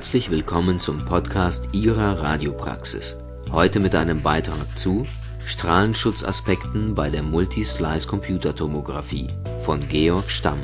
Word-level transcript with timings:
Herzlich 0.00 0.30
willkommen 0.30 0.78
zum 0.78 1.04
Podcast 1.04 1.74
Ihrer 1.74 2.22
Radiopraxis. 2.22 3.18
Heute 3.52 3.80
mit 3.80 3.94
einem 3.94 4.22
Beitrag 4.22 4.78
zu 4.78 5.04
Strahlenschutzaspekten 5.44 6.94
bei 6.94 7.10
der 7.10 7.22
Multislice-Computertomographie 7.22 9.28
von 9.60 9.86
Georg 9.90 10.30
Stamm. 10.30 10.60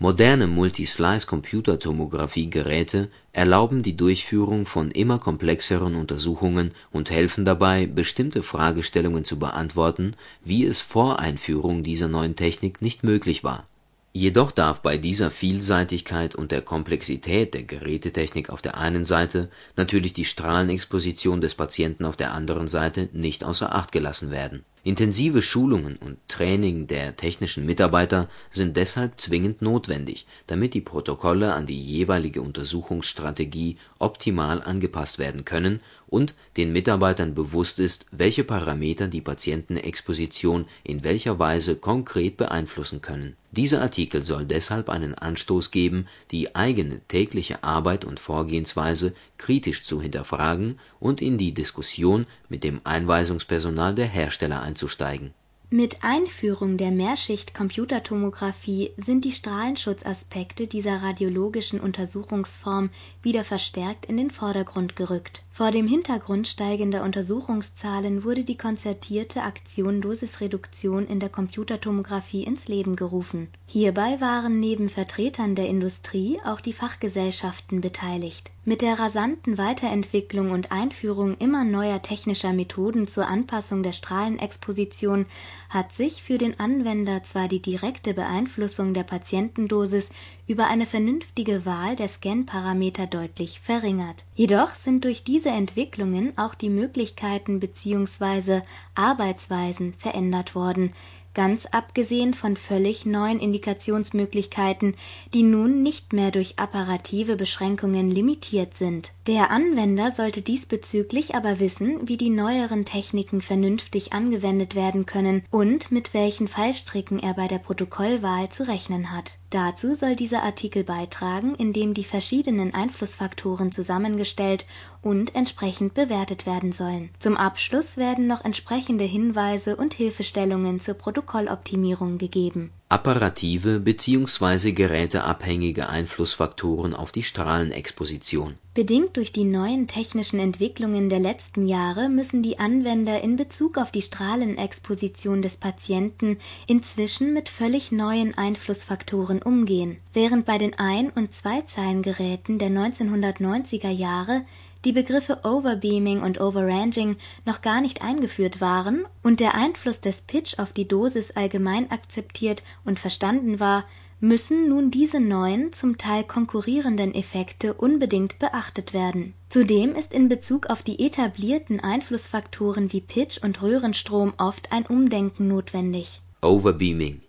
Moderne 0.00 0.48
Multislice-Computertomographie-Geräte 0.48 3.08
erlauben 3.32 3.84
die 3.84 3.96
Durchführung 3.96 4.66
von 4.66 4.90
immer 4.90 5.20
komplexeren 5.20 5.94
Untersuchungen 5.94 6.72
und 6.90 7.12
helfen 7.12 7.44
dabei, 7.44 7.86
bestimmte 7.86 8.42
Fragestellungen 8.42 9.24
zu 9.24 9.38
beantworten, 9.38 10.16
wie 10.44 10.64
es 10.64 10.80
vor 10.80 11.20
Einführung 11.20 11.84
dieser 11.84 12.08
neuen 12.08 12.34
Technik 12.34 12.82
nicht 12.82 13.04
möglich 13.04 13.44
war. 13.44 13.68
Jedoch 14.14 14.50
darf 14.50 14.82
bei 14.82 14.98
dieser 14.98 15.30
Vielseitigkeit 15.30 16.34
und 16.34 16.52
der 16.52 16.60
Komplexität 16.60 17.54
der 17.54 17.62
Gerätetechnik 17.62 18.50
auf 18.50 18.60
der 18.60 18.76
einen 18.76 19.06
Seite 19.06 19.48
natürlich 19.74 20.12
die 20.12 20.26
Strahlenexposition 20.26 21.40
des 21.40 21.54
Patienten 21.54 22.04
auf 22.04 22.18
der 22.18 22.34
anderen 22.34 22.68
Seite 22.68 23.08
nicht 23.14 23.42
außer 23.42 23.74
Acht 23.74 23.90
gelassen 23.90 24.30
werden. 24.30 24.64
Intensive 24.84 25.40
Schulungen 25.40 25.96
und 25.96 26.18
Training 26.28 26.88
der 26.88 27.16
technischen 27.16 27.64
Mitarbeiter 27.64 28.28
sind 28.50 28.76
deshalb 28.76 29.18
zwingend 29.18 29.62
notwendig, 29.62 30.26
damit 30.46 30.74
die 30.74 30.80
Protokolle 30.82 31.54
an 31.54 31.64
die 31.64 31.82
jeweilige 31.82 32.42
Untersuchungsstrategie 32.42 33.78
optimal 33.98 34.62
angepasst 34.62 35.18
werden 35.18 35.46
können 35.46 35.80
und 36.12 36.34
den 36.56 36.72
Mitarbeitern 36.72 37.34
bewusst 37.34 37.78
ist, 37.78 38.06
welche 38.10 38.44
Parameter 38.44 39.08
die 39.08 39.22
Patientenexposition 39.22 40.66
in 40.84 41.02
welcher 41.02 41.38
Weise 41.38 41.76
konkret 41.76 42.36
beeinflussen 42.36 43.00
können. 43.00 43.36
Dieser 43.50 43.80
Artikel 43.80 44.22
soll 44.22 44.44
deshalb 44.44 44.90
einen 44.90 45.14
Anstoß 45.14 45.70
geben, 45.70 46.06
die 46.30 46.54
eigene 46.54 47.00
tägliche 47.08 47.64
Arbeit 47.64 48.04
und 48.04 48.20
Vorgehensweise 48.20 49.14
kritisch 49.38 49.84
zu 49.84 50.02
hinterfragen 50.02 50.78
und 51.00 51.22
in 51.22 51.38
die 51.38 51.52
Diskussion 51.52 52.26
mit 52.48 52.62
dem 52.62 52.82
Einweisungspersonal 52.84 53.94
der 53.94 54.06
Hersteller 54.06 54.60
einzusteigen 54.60 55.32
mit 55.72 56.04
Einführung 56.04 56.76
der 56.76 56.90
Mehrschicht-Computertomographie 56.90 58.90
sind 58.98 59.24
die 59.24 59.32
Strahlenschutzaspekte 59.32 60.66
dieser 60.66 61.02
radiologischen 61.02 61.80
Untersuchungsform 61.80 62.90
wieder 63.22 63.42
verstärkt 63.42 64.04
in 64.04 64.18
den 64.18 64.30
Vordergrund 64.30 64.96
gerückt. 64.96 65.40
Vor 65.54 65.70
dem 65.70 65.86
Hintergrund 65.86 66.48
steigender 66.48 67.02
Untersuchungszahlen 67.02 68.24
wurde 68.24 68.42
die 68.42 68.56
konzertierte 68.56 69.42
Aktion 69.42 70.00
Dosisreduktion 70.00 71.06
in 71.06 71.20
der 71.20 71.28
Computertomographie 71.28 72.42
ins 72.42 72.68
Leben 72.68 72.96
gerufen. 72.96 73.48
Hierbei 73.66 74.18
waren 74.18 74.60
neben 74.60 74.88
Vertretern 74.88 75.54
der 75.54 75.68
Industrie 75.68 76.40
auch 76.42 76.62
die 76.62 76.72
Fachgesellschaften 76.72 77.82
beteiligt 77.82 78.50
mit 78.64 78.80
der 78.80 78.98
rasanten 78.98 79.58
Weiterentwicklung 79.58 80.52
und 80.52 80.70
Einführung 80.70 81.36
immer 81.38 81.64
neuer 81.64 82.00
technischer 82.00 82.52
Methoden 82.52 83.08
zur 83.08 83.26
Anpassung 83.26 83.82
der 83.82 83.92
Strahlenexposition 83.92 85.26
hat 85.72 85.94
sich 85.94 86.22
für 86.22 86.36
den 86.36 86.60
Anwender 86.60 87.22
zwar 87.22 87.48
die 87.48 87.62
direkte 87.62 88.12
Beeinflussung 88.12 88.92
der 88.92 89.04
Patientendosis 89.04 90.10
über 90.46 90.66
eine 90.66 90.84
vernünftige 90.84 91.64
Wahl 91.64 91.96
der 91.96 92.08
Scan-Parameter 92.08 93.06
deutlich 93.06 93.60
verringert. 93.60 94.24
Jedoch 94.34 94.74
sind 94.74 95.04
durch 95.04 95.24
diese 95.24 95.48
Entwicklungen 95.48 96.36
auch 96.36 96.54
die 96.54 96.68
Möglichkeiten 96.68 97.58
bzw. 97.58 98.60
Arbeitsweisen 98.94 99.94
verändert 99.94 100.54
worden 100.54 100.92
ganz 101.34 101.66
abgesehen 101.66 102.34
von 102.34 102.56
völlig 102.56 103.06
neuen 103.06 103.40
Indikationsmöglichkeiten, 103.40 104.94
die 105.32 105.42
nun 105.42 105.82
nicht 105.82 106.12
mehr 106.12 106.30
durch 106.30 106.58
apparative 106.58 107.36
Beschränkungen 107.36 108.10
limitiert 108.10 108.76
sind. 108.76 109.12
Der 109.26 109.50
Anwender 109.50 110.12
sollte 110.12 110.42
diesbezüglich 110.42 111.34
aber 111.34 111.60
wissen, 111.60 112.08
wie 112.08 112.16
die 112.16 112.30
neueren 112.30 112.84
Techniken 112.84 113.40
vernünftig 113.40 114.12
angewendet 114.12 114.74
werden 114.74 115.06
können 115.06 115.44
und 115.50 115.90
mit 115.90 116.14
welchen 116.14 116.48
Fallstricken 116.48 117.18
er 117.18 117.34
bei 117.34 117.48
der 117.48 117.58
Protokollwahl 117.58 118.48
zu 118.48 118.66
rechnen 118.66 119.12
hat. 119.12 119.38
Dazu 119.52 119.94
soll 119.94 120.16
dieser 120.16 120.44
Artikel 120.44 120.82
beitragen, 120.82 121.54
indem 121.54 121.92
die 121.92 122.04
verschiedenen 122.04 122.72
Einflussfaktoren 122.72 123.70
zusammengestellt 123.70 124.64
und 125.02 125.34
entsprechend 125.34 125.92
bewertet 125.92 126.46
werden 126.46 126.72
sollen. 126.72 127.10
Zum 127.18 127.36
Abschluss 127.36 127.98
werden 127.98 128.26
noch 128.26 128.46
entsprechende 128.46 129.04
Hinweise 129.04 129.76
und 129.76 129.92
Hilfestellungen 129.92 130.80
zur 130.80 130.94
Protokolloptimierung 130.94 132.16
gegeben. 132.16 132.72
Apparative 132.92 133.80
bzw. 133.80 134.72
geräteabhängige 134.72 135.88
Einflussfaktoren 135.88 136.92
auf 136.92 137.10
die 137.10 137.22
Strahlenexposition. 137.22 138.56
Bedingt 138.74 139.16
durch 139.16 139.32
die 139.32 139.44
neuen 139.44 139.88
technischen 139.88 140.38
Entwicklungen 140.38 141.08
der 141.08 141.18
letzten 141.18 141.66
Jahre 141.66 142.10
müssen 142.10 142.42
die 142.42 142.58
Anwender 142.58 143.22
in 143.22 143.36
Bezug 143.36 143.78
auf 143.78 143.90
die 143.90 144.02
Strahlenexposition 144.02 145.40
des 145.40 145.56
Patienten 145.56 146.36
inzwischen 146.66 147.32
mit 147.32 147.48
völlig 147.48 147.92
neuen 147.92 148.36
Einflussfaktoren 148.36 149.40
umgehen. 149.40 149.96
Während 150.12 150.44
bei 150.44 150.58
den 150.58 150.78
Ein- 150.78 151.08
und 151.08 151.32
Zweizeilengeräten 151.32 152.58
der 152.58 152.68
1990er 152.68 153.90
Jahre 153.90 154.42
die 154.84 154.92
Begriffe 154.92 155.40
Overbeaming 155.44 156.20
und 156.22 156.40
Overranging 156.40 157.16
noch 157.44 157.62
gar 157.62 157.80
nicht 157.80 158.02
eingeführt 158.02 158.60
waren 158.60 159.04
und 159.22 159.40
der 159.40 159.54
Einfluss 159.54 160.00
des 160.00 160.22
Pitch 160.22 160.58
auf 160.58 160.72
die 160.72 160.88
Dosis 160.88 161.30
allgemein 161.32 161.90
akzeptiert 161.90 162.62
und 162.84 162.98
verstanden 162.98 163.60
war, 163.60 163.84
müssen 164.20 164.68
nun 164.68 164.90
diese 164.90 165.18
neuen, 165.20 165.72
zum 165.72 165.98
Teil 165.98 166.22
konkurrierenden 166.22 167.14
Effekte 167.14 167.74
unbedingt 167.74 168.38
beachtet 168.38 168.92
werden. 168.94 169.34
Zudem 169.48 169.96
ist 169.96 170.12
in 170.12 170.28
Bezug 170.28 170.70
auf 170.70 170.82
die 170.82 171.04
etablierten 171.04 171.80
Einflussfaktoren 171.80 172.92
wie 172.92 173.00
Pitch 173.00 173.42
und 173.42 173.60
Röhrenstrom 173.62 174.32
oft 174.38 174.70
ein 174.70 174.86
Umdenken 174.86 175.48
notwendig. 175.48 176.22
Overbeaming 176.40 177.20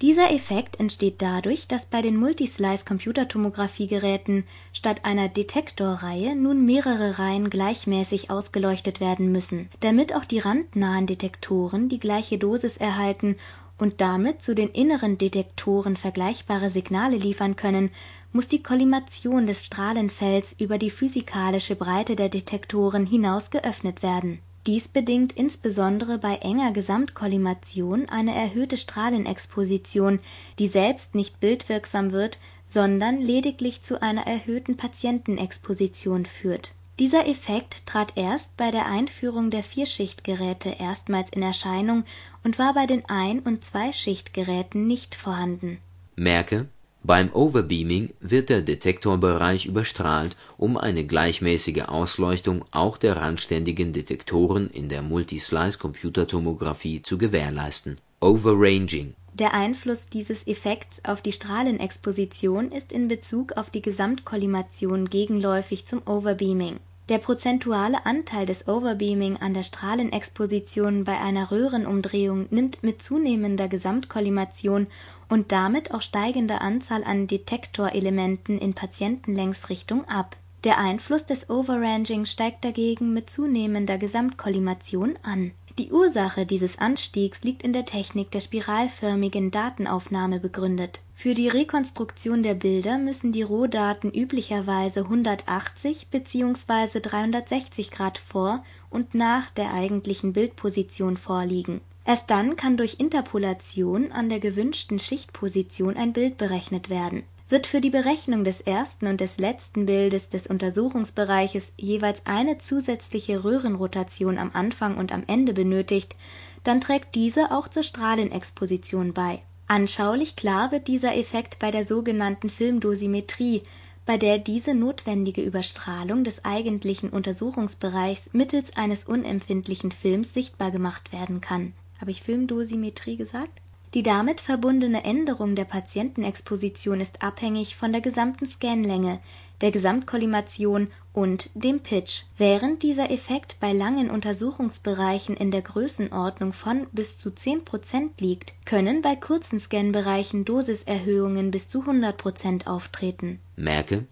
dieser 0.00 0.32
Effekt 0.32 0.80
entsteht 0.80 1.20
dadurch, 1.20 1.66
dass 1.66 1.84
bei 1.84 2.00
den 2.00 2.16
Multislice-Computertomographiegeräten 2.16 4.44
statt 4.72 5.04
einer 5.04 5.28
Detektorreihe 5.28 6.34
nun 6.34 6.64
mehrere 6.64 7.18
Reihen 7.18 7.50
gleichmäßig 7.50 8.30
ausgeleuchtet 8.30 9.00
werden 9.00 9.30
müssen, 9.30 9.68
damit 9.80 10.14
auch 10.14 10.24
die 10.24 10.38
randnahen 10.38 11.06
Detektoren 11.06 11.90
die 11.90 12.00
gleiche 12.00 12.38
Dosis 12.38 12.78
erhalten 12.78 13.36
und 13.76 14.00
damit 14.00 14.42
zu 14.42 14.54
den 14.54 14.68
inneren 14.68 15.18
Detektoren 15.18 15.96
vergleichbare 15.96 16.70
Signale 16.70 17.16
liefern 17.16 17.56
können, 17.56 17.90
muss 18.32 18.48
die 18.48 18.62
Kollimation 18.62 19.46
des 19.46 19.64
Strahlenfelds 19.64 20.54
über 20.58 20.78
die 20.78 20.90
physikalische 20.90 21.76
Breite 21.76 22.16
der 22.16 22.30
Detektoren 22.30 23.04
hinaus 23.04 23.50
geöffnet 23.50 24.02
werden 24.02 24.40
dies 24.66 24.88
bedingt 24.88 25.32
insbesondere 25.32 26.18
bei 26.18 26.36
enger 26.36 26.72
Gesamtkollimation 26.72 28.08
eine 28.08 28.34
erhöhte 28.34 28.76
Strahlenexposition, 28.76 30.20
die 30.58 30.66
selbst 30.66 31.14
nicht 31.14 31.40
bildwirksam 31.40 32.12
wird, 32.12 32.38
sondern 32.66 33.20
lediglich 33.20 33.82
zu 33.82 34.02
einer 34.02 34.26
erhöhten 34.26 34.76
Patientenexposition 34.76 36.26
führt. 36.26 36.72
Dieser 36.98 37.26
Effekt 37.26 37.86
trat 37.86 38.12
erst 38.16 38.54
bei 38.58 38.70
der 38.70 38.86
Einführung 38.86 39.50
der 39.50 39.62
Vierschichtgeräte 39.62 40.76
erstmals 40.78 41.30
in 41.30 41.42
Erscheinung 41.42 42.04
und 42.44 42.58
war 42.58 42.74
bei 42.74 42.86
den 42.86 43.06
Ein 43.08 43.40
und 43.40 43.64
Zweischichtgeräten 43.64 44.86
nicht 44.86 45.14
vorhanden. 45.14 45.78
Merke 46.16 46.68
beim 47.02 47.32
Overbeaming 47.32 48.10
wird 48.20 48.50
der 48.50 48.62
Detektorbereich 48.62 49.66
überstrahlt, 49.66 50.36
um 50.58 50.76
eine 50.76 51.06
gleichmäßige 51.06 51.84
Ausleuchtung 51.86 52.64
auch 52.70 52.98
der 52.98 53.16
randständigen 53.16 53.92
Detektoren 53.92 54.68
in 54.70 54.88
der 54.88 55.02
Multislice-Computertomographie 55.02 57.02
zu 57.02 57.16
gewährleisten. 57.16 57.98
Overranging 58.20 59.14
Der 59.32 59.54
Einfluss 59.54 60.08
dieses 60.08 60.46
Effekts 60.46 61.02
auf 61.04 61.22
die 61.22 61.32
Strahlenexposition 61.32 62.70
ist 62.70 62.92
in 62.92 63.08
Bezug 63.08 63.56
auf 63.56 63.70
die 63.70 63.82
Gesamtkollimation 63.82 65.08
gegenläufig 65.08 65.86
zum 65.86 66.02
Overbeaming 66.06 66.80
der 67.10 67.18
prozentuale 67.18 68.06
Anteil 68.06 68.46
des 68.46 68.68
Overbeaming 68.68 69.36
an 69.38 69.52
der 69.52 69.64
Strahlenexposition 69.64 71.02
bei 71.02 71.18
einer 71.18 71.50
Röhrenumdrehung 71.50 72.46
nimmt 72.50 72.84
mit 72.84 73.02
zunehmender 73.02 73.66
Gesamtkollimation 73.66 74.86
und 75.30 75.52
damit 75.52 75.94
auch 75.94 76.02
steigender 76.02 76.60
Anzahl 76.60 77.02
an 77.04 77.26
Detektorelementen 77.26 78.58
in 78.58 78.74
Patientenlängsrichtung 78.74 80.06
ab. 80.06 80.36
Der 80.64 80.78
Einfluss 80.78 81.24
des 81.24 81.48
Overranging 81.48 82.26
steigt 82.26 82.62
dagegen 82.64 83.14
mit 83.14 83.30
zunehmender 83.30 83.96
Gesamtkollimation 83.96 85.18
an 85.22 85.52
die 85.80 85.92
Ursache 85.92 86.44
dieses 86.44 86.78
Anstiegs 86.78 87.42
liegt 87.42 87.62
in 87.62 87.72
der 87.72 87.86
Technik 87.86 88.30
der 88.32 88.40
spiralförmigen 88.40 89.50
Datenaufnahme 89.50 90.38
begründet. 90.38 91.00
Für 91.14 91.32
die 91.32 91.48
Rekonstruktion 91.48 92.42
der 92.42 92.52
Bilder 92.52 92.98
müssen 92.98 93.32
die 93.32 93.40
Rohdaten 93.40 94.10
üblicherweise 94.12 95.00
180 95.00 96.08
bzw. 96.08 97.00
360 97.00 97.90
Grad 97.90 98.18
vor 98.18 98.62
und 98.90 99.14
nach 99.14 99.50
der 99.52 99.72
eigentlichen 99.72 100.34
Bildposition 100.34 101.16
vorliegen. 101.16 101.80
Erst 102.04 102.30
dann 102.30 102.56
kann 102.56 102.76
durch 102.76 102.98
Interpolation 102.98 104.10
an 104.10 104.28
der 104.28 104.40
gewünschten 104.40 104.98
Schichtposition 104.98 105.96
ein 105.96 106.12
Bild 106.12 106.38
berechnet 106.38 106.90
werden 106.90 107.22
Wird 107.48 107.66
für 107.66 107.80
die 107.80 107.90
Berechnung 107.90 108.44
des 108.44 108.60
ersten 108.60 109.06
und 109.06 109.20
des 109.20 109.38
letzten 109.38 109.86
Bildes 109.86 110.28
des 110.28 110.46
Untersuchungsbereiches 110.46 111.72
jeweils 111.76 112.22
eine 112.24 112.58
zusätzliche 112.58 113.44
Röhrenrotation 113.44 114.38
am 114.38 114.50
Anfang 114.54 114.96
und 114.96 115.12
am 115.12 115.24
Ende 115.26 115.52
benötigt, 115.52 116.16
dann 116.64 116.80
trägt 116.80 117.14
diese 117.14 117.50
auch 117.50 117.68
zur 117.68 117.82
Strahlenexposition 117.82 119.12
bei. 119.12 119.42
Anschaulich 119.66 120.36
klar 120.36 120.72
wird 120.72 120.88
dieser 120.88 121.16
Effekt 121.16 121.58
bei 121.58 121.70
der 121.70 121.84
sogenannten 121.84 122.50
Filmdosimetrie, 122.50 123.62
bei 124.06 124.16
der 124.16 124.38
diese 124.38 124.74
notwendige 124.74 125.42
Überstrahlung 125.42 126.24
des 126.24 126.44
eigentlichen 126.44 127.10
Untersuchungsbereichs 127.10 128.30
mittels 128.32 128.76
eines 128.76 129.04
unempfindlichen 129.04 129.92
Films 129.92 130.34
sichtbar 130.34 130.70
gemacht 130.70 131.12
werden 131.12 131.40
kann. 131.40 131.72
Habe 132.00 132.10
ich 132.10 132.22
Filmdosimetrie 132.22 133.16
gesagt? 133.16 133.60
Die 133.92 134.02
damit 134.02 134.40
verbundene 134.40 135.04
Änderung 135.04 135.56
der 135.56 135.64
Patientenexposition 135.64 137.00
ist 137.00 137.22
abhängig 137.22 137.76
von 137.76 137.90
der 137.92 138.00
gesamten 138.00 138.46
Scanlänge, 138.46 139.18
der 139.60 139.72
Gesamtkollimation 139.72 140.88
und 141.12 141.50
dem 141.54 141.80
Pitch. 141.80 142.22
Während 142.38 142.82
dieser 142.82 143.10
Effekt 143.10 143.56
bei 143.58 143.72
langen 143.72 144.10
Untersuchungsbereichen 144.10 145.36
in 145.36 145.50
der 145.50 145.62
Größenordnung 145.62 146.52
von 146.52 146.86
bis 146.92 147.18
zu 147.18 147.30
10% 147.30 148.10
liegt, 148.20 148.54
können 148.64 149.02
bei 149.02 149.16
kurzen 149.16 149.58
Scanbereichen 149.58 150.44
Dosiserhöhungen 150.44 151.50
bis 151.50 151.68
zu 151.68 151.82
100% 151.82 152.66
auftreten. 152.66 153.40
Merke 153.56 154.06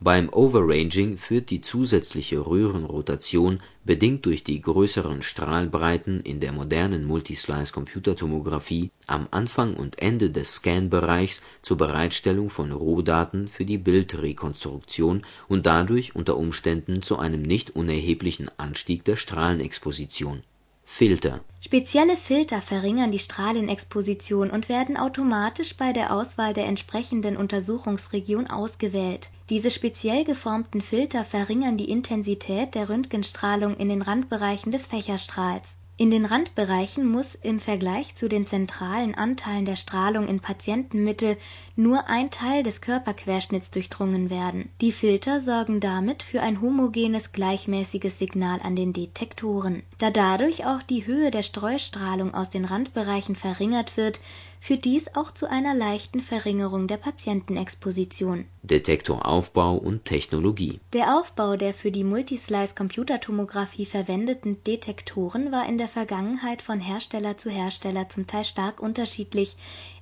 beim 0.00 0.28
Overranging 0.28 1.18
führt 1.18 1.50
die 1.50 1.60
zusätzliche 1.60 2.46
Röhrenrotation, 2.46 3.60
bedingt 3.84 4.26
durch 4.26 4.44
die 4.44 4.60
größeren 4.60 5.22
Strahlbreiten 5.22 6.20
in 6.20 6.38
der 6.38 6.52
modernen 6.52 7.04
Multislice-Computertomographie, 7.04 8.90
am 9.08 9.26
Anfang 9.32 9.74
und 9.74 9.98
Ende 9.98 10.30
des 10.30 10.54
Scanbereichs 10.56 11.42
zur 11.62 11.78
Bereitstellung 11.78 12.48
von 12.48 12.70
Rohdaten 12.70 13.48
für 13.48 13.64
die 13.64 13.78
Bildrekonstruktion 13.78 15.26
und 15.48 15.66
dadurch 15.66 16.14
unter 16.14 16.36
Umständen 16.36 17.02
zu 17.02 17.18
einem 17.18 17.42
nicht 17.42 17.74
unerheblichen 17.74 18.50
Anstieg 18.56 19.04
der 19.04 19.16
Strahlenexposition 19.16 20.42
Filter 20.84 21.40
Spezielle 21.60 22.16
Filter 22.16 22.62
verringern 22.62 23.10
die 23.10 23.18
Strahlenexposition 23.18 24.50
und 24.50 24.68
werden 24.68 24.96
automatisch 24.96 25.76
bei 25.76 25.92
der 25.92 26.14
Auswahl 26.14 26.54
der 26.54 26.66
entsprechenden 26.66 27.36
Untersuchungsregion 27.36 28.46
ausgewählt. 28.46 29.28
Diese 29.50 29.70
speziell 29.70 30.24
geformten 30.24 30.82
Filter 30.82 31.24
verringern 31.24 31.78
die 31.78 31.90
Intensität 31.90 32.74
der 32.74 32.88
Röntgenstrahlung 32.88 33.76
in 33.76 33.88
den 33.88 34.02
Randbereichen 34.02 34.72
des 34.72 34.86
Fächerstrahls 34.86 35.76
in 36.00 36.12
den 36.12 36.26
Randbereichen 36.26 37.10
muss 37.10 37.34
im 37.34 37.58
Vergleich 37.58 38.14
zu 38.14 38.28
den 38.28 38.46
zentralen 38.46 39.16
Anteilen 39.16 39.64
der 39.64 39.74
Strahlung 39.74 40.28
in 40.28 40.38
Patientenmittel 40.38 41.36
nur 41.74 42.08
ein 42.08 42.30
Teil 42.30 42.62
des 42.62 42.80
Körperquerschnitts 42.80 43.72
durchdrungen 43.72 44.30
werden. 44.30 44.68
Die 44.80 44.92
Filter 44.92 45.40
sorgen 45.40 45.80
damit 45.80 46.22
für 46.22 46.40
ein 46.40 46.60
homogenes, 46.60 47.32
gleichmäßiges 47.32 48.16
Signal 48.16 48.60
an 48.62 48.76
den 48.76 48.92
Detektoren. 48.92 49.82
Da 49.98 50.12
dadurch 50.12 50.64
auch 50.64 50.84
die 50.84 51.04
Höhe 51.04 51.32
der 51.32 51.42
Streustrahlung 51.42 52.32
aus 52.32 52.48
den 52.48 52.64
Randbereichen 52.64 53.34
verringert 53.34 53.96
wird 53.96 54.20
führt 54.60 54.84
dies 54.84 55.14
auch 55.14 55.32
zu 55.32 55.48
einer 55.48 55.74
leichten 55.74 56.20
Verringerung 56.20 56.86
der 56.86 56.96
Patientenexposition. 56.96 58.46
Detektoraufbau 58.62 59.76
und 59.76 60.04
Technologie. 60.04 60.80
Der 60.92 61.18
Aufbau 61.18 61.56
der 61.56 61.74
für 61.74 61.90
die 61.90 62.04
Multislice-Computertomographie 62.04 63.86
verwendeten 63.86 64.62
Detektoren 64.64 65.52
war 65.52 65.68
in 65.68 65.78
der 65.78 65.88
Vergangenheit 65.88 66.62
von 66.62 66.80
Hersteller 66.80 67.38
zu 67.38 67.50
Hersteller 67.50 68.08
zum 68.08 68.26
Teil 68.26 68.44
stark 68.44 68.80
unterschiedlich, 68.80 69.56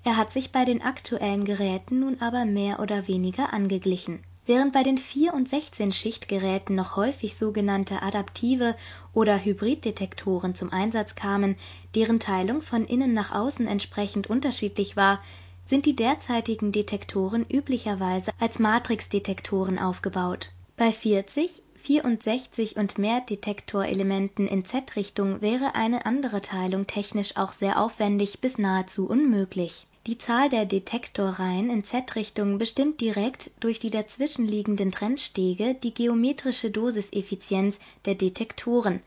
er 0.04 0.16
hat 0.16 0.30
sich 0.30 0.52
bei 0.52 0.64
den 0.64 0.82
aktuellen 0.82 1.44
Geräten 1.44 2.00
nun 2.00 2.20
aber 2.20 2.44
mehr 2.44 2.80
oder 2.80 3.08
weniger 3.08 3.52
angeglichen. 3.52 4.22
Während 4.46 4.72
bei 4.72 4.84
den 4.84 4.96
4 4.96 5.34
und 5.34 5.48
16-Schicht-Geräten 5.48 6.76
noch 6.76 6.94
häufig 6.94 7.36
sogenannte 7.36 8.02
adaptive 8.02 8.76
oder 9.16 9.42
Hybriddetektoren 9.42 10.54
zum 10.54 10.70
Einsatz 10.72 11.14
kamen, 11.14 11.56
deren 11.94 12.20
Teilung 12.20 12.60
von 12.60 12.84
innen 12.84 13.14
nach 13.14 13.32
außen 13.32 13.66
entsprechend 13.66 14.28
unterschiedlich 14.28 14.94
war, 14.94 15.20
sind 15.64 15.86
die 15.86 15.96
derzeitigen 15.96 16.70
Detektoren 16.70 17.46
üblicherweise 17.50 18.30
als 18.38 18.58
Matrixdetektoren 18.58 19.78
aufgebaut. 19.78 20.50
Bei 20.76 20.92
40, 20.92 21.62
64 21.76 22.76
und 22.76 22.98
mehr 22.98 23.22
Detektorelementen 23.22 24.46
in 24.46 24.66
Z-Richtung 24.66 25.40
wäre 25.40 25.74
eine 25.74 26.04
andere 26.04 26.42
Teilung 26.42 26.86
technisch 26.86 27.36
auch 27.38 27.54
sehr 27.54 27.80
aufwendig 27.80 28.40
bis 28.40 28.58
nahezu 28.58 29.06
unmöglich 29.08 29.86
die 30.06 30.18
Zahl 30.18 30.48
der 30.48 30.66
Detektorreihen 30.66 31.68
in 31.68 31.82
Z-Richtung 31.84 32.58
bestimmt 32.58 33.00
direkt 33.00 33.50
durch 33.60 33.78
die 33.78 33.90
dazwischenliegenden 33.90 34.92
Trennstege 34.92 35.74
die 35.74 35.92
geometrische 35.92 36.70
Dosiseffizienz 36.70 37.78
der 38.04 38.14
Detektoren, 38.14 39.00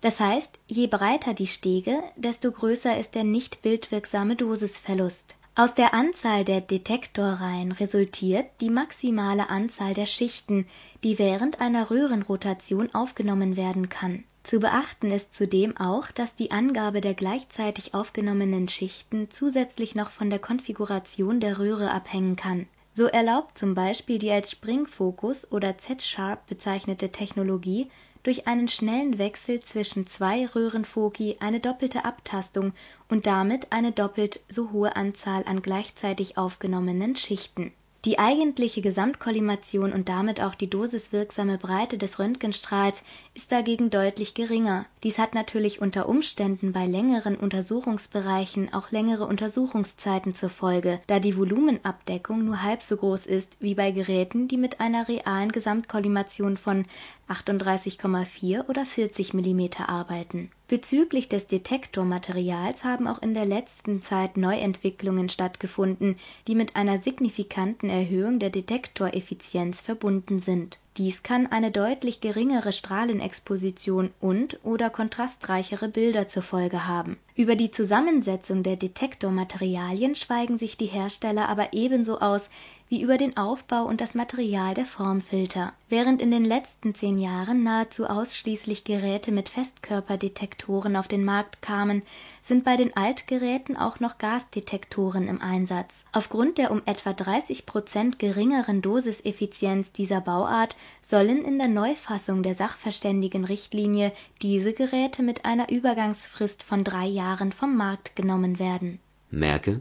das 0.00 0.18
heißt, 0.18 0.58
je 0.66 0.86
breiter 0.86 1.34
die 1.34 1.46
Stege, 1.46 2.02
desto 2.16 2.50
größer 2.50 2.98
ist 2.98 3.14
der 3.14 3.24
nicht 3.24 3.62
bildwirksame 3.62 4.34
Dosisverlust. 4.34 5.34
Aus 5.54 5.74
der 5.74 5.92
Anzahl 5.92 6.44
der 6.44 6.62
Detektorreihen 6.62 7.72
resultiert 7.72 8.46
die 8.60 8.70
maximale 8.70 9.50
Anzahl 9.50 9.92
der 9.92 10.06
Schichten, 10.06 10.66
die 11.04 11.18
während 11.18 11.60
einer 11.60 11.90
Röhrenrotation 11.90 12.94
aufgenommen 12.94 13.56
werden 13.56 13.88
kann 13.88 14.24
zu 14.42 14.58
beachten 14.58 15.10
ist 15.10 15.34
zudem 15.34 15.76
auch, 15.76 16.10
dass 16.10 16.34
die 16.34 16.50
Angabe 16.50 17.00
der 17.00 17.14
gleichzeitig 17.14 17.94
aufgenommenen 17.94 18.68
Schichten 18.68 19.30
zusätzlich 19.30 19.94
noch 19.94 20.10
von 20.10 20.30
der 20.30 20.38
Konfiguration 20.38 21.40
der 21.40 21.58
Röhre 21.58 21.90
abhängen 21.90 22.36
kann. 22.36 22.66
So 22.94 23.04
erlaubt 23.04 23.56
zum 23.56 23.74
Beispiel 23.74 24.18
die 24.18 24.30
als 24.30 24.50
Springfocus 24.50 25.52
oder 25.52 25.78
Z-Sharp 25.78 26.46
bezeichnete 26.46 27.10
Technologie 27.10 27.88
durch 28.22 28.46
einen 28.46 28.68
schnellen 28.68 29.18
Wechsel 29.18 29.60
zwischen 29.60 30.06
zwei 30.06 30.46
Röhrenfoci 30.46 31.36
eine 31.40 31.60
doppelte 31.60 32.04
Abtastung 32.04 32.72
und 33.08 33.26
damit 33.26 33.72
eine 33.72 33.92
doppelt 33.92 34.40
so 34.48 34.72
hohe 34.72 34.96
Anzahl 34.96 35.44
an 35.46 35.62
gleichzeitig 35.62 36.36
aufgenommenen 36.36 37.16
Schichten 37.16 37.72
die 38.06 38.18
eigentliche 38.18 38.80
Gesamtkollimation 38.80 39.92
und 39.92 40.08
damit 40.08 40.40
auch 40.40 40.54
die 40.54 40.70
dosiswirksame 40.70 41.58
Breite 41.58 41.98
des 41.98 42.18
Röntgenstrahls 42.18 43.02
ist 43.34 43.52
dagegen 43.52 43.90
deutlich 43.90 44.32
geringer. 44.32 44.86
Dies 45.02 45.18
hat 45.18 45.34
natürlich 45.34 45.82
unter 45.82 46.08
Umständen 46.08 46.72
bei 46.72 46.86
längeren 46.86 47.36
Untersuchungsbereichen 47.36 48.72
auch 48.72 48.90
längere 48.90 49.26
Untersuchungszeiten 49.26 50.34
zur 50.34 50.48
Folge, 50.48 51.00
da 51.08 51.20
die 51.20 51.36
Volumenabdeckung 51.36 52.44
nur 52.44 52.62
halb 52.62 52.82
so 52.82 52.96
groß 52.96 53.26
ist 53.26 53.58
wie 53.60 53.74
bei 53.74 53.90
Geräten, 53.90 54.48
die 54.48 54.56
mit 54.56 54.80
einer 54.80 55.06
realen 55.06 55.52
Gesamtkollimation 55.52 56.56
von 56.56 56.86
38,4 57.28 58.68
oder 58.68 58.86
40 58.86 59.34
Millimeter 59.34 59.90
arbeiten 59.90 60.50
Bezüglich 60.70 61.28
des 61.28 61.48
Detektormaterials 61.48 62.84
haben 62.84 63.08
auch 63.08 63.20
in 63.22 63.34
der 63.34 63.44
letzten 63.44 64.02
Zeit 64.02 64.36
Neuentwicklungen 64.36 65.28
stattgefunden, 65.28 66.16
die 66.46 66.54
mit 66.54 66.76
einer 66.76 66.98
signifikanten 66.98 67.90
Erhöhung 67.90 68.38
der 68.38 68.50
Detektoreffizienz 68.50 69.80
verbunden 69.80 70.38
sind 70.38 70.78
dies 70.96 71.22
kann 71.22 71.46
eine 71.46 71.70
deutlich 71.70 72.20
geringere 72.20 72.72
Strahlenexposition 72.72 74.10
und/oder 74.20 74.90
kontrastreichere 74.90 75.88
Bilder 75.88 76.28
zur 76.28 76.42
Folge 76.42 76.86
haben. 76.86 77.16
Über 77.36 77.54
die 77.54 77.70
Zusammensetzung 77.70 78.62
der 78.64 78.76
Detektormaterialien 78.76 80.14
schweigen 80.14 80.58
sich 80.58 80.76
die 80.76 80.86
Hersteller 80.86 81.48
aber 81.48 81.72
ebenso 81.72 82.20
aus 82.20 82.50
wie 82.90 83.02
über 83.02 83.16
den 83.16 83.36
Aufbau 83.36 83.84
und 83.84 84.00
das 84.00 84.16
Material 84.16 84.74
der 84.74 84.84
Formfilter. 84.84 85.72
Während 85.88 86.20
in 86.20 86.32
den 86.32 86.44
letzten 86.44 86.92
zehn 86.92 87.16
Jahren 87.16 87.62
nahezu 87.62 88.06
ausschließlich 88.06 88.82
Geräte 88.82 89.30
mit 89.30 89.48
Festkörperdetektoren 89.48 90.96
auf 90.96 91.06
den 91.06 91.24
Markt 91.24 91.62
kamen, 91.62 92.02
sind 92.42 92.64
bei 92.64 92.76
den 92.76 92.96
Altgeräten 92.96 93.76
auch 93.76 94.00
noch 94.00 94.18
Gasdetektoren 94.18 95.28
im 95.28 95.40
Einsatz. 95.40 96.04
Aufgrund 96.10 96.58
der 96.58 96.72
um 96.72 96.82
etwa 96.84 97.12
30 97.12 97.64
Prozent 97.64 98.18
geringeren 98.18 98.82
Dosiseffizienz 98.82 99.92
dieser 99.92 100.20
Bauart 100.20 100.76
sollen 101.00 101.44
in 101.44 101.58
der 101.58 101.68
Neufassung 101.68 102.42
der 102.42 102.56
Sachverständigenrichtlinie 102.56 104.12
diese 104.42 104.72
Geräte 104.72 105.22
mit 105.22 105.44
einer 105.44 105.70
Übergangsfrist 105.70 106.64
von 106.64 106.82
drei 106.82 107.06
Jahren 107.06 107.52
vom 107.52 107.76
Markt 107.76 108.16
genommen 108.16 108.58
werden. 108.58 108.98
Merke: 109.30 109.80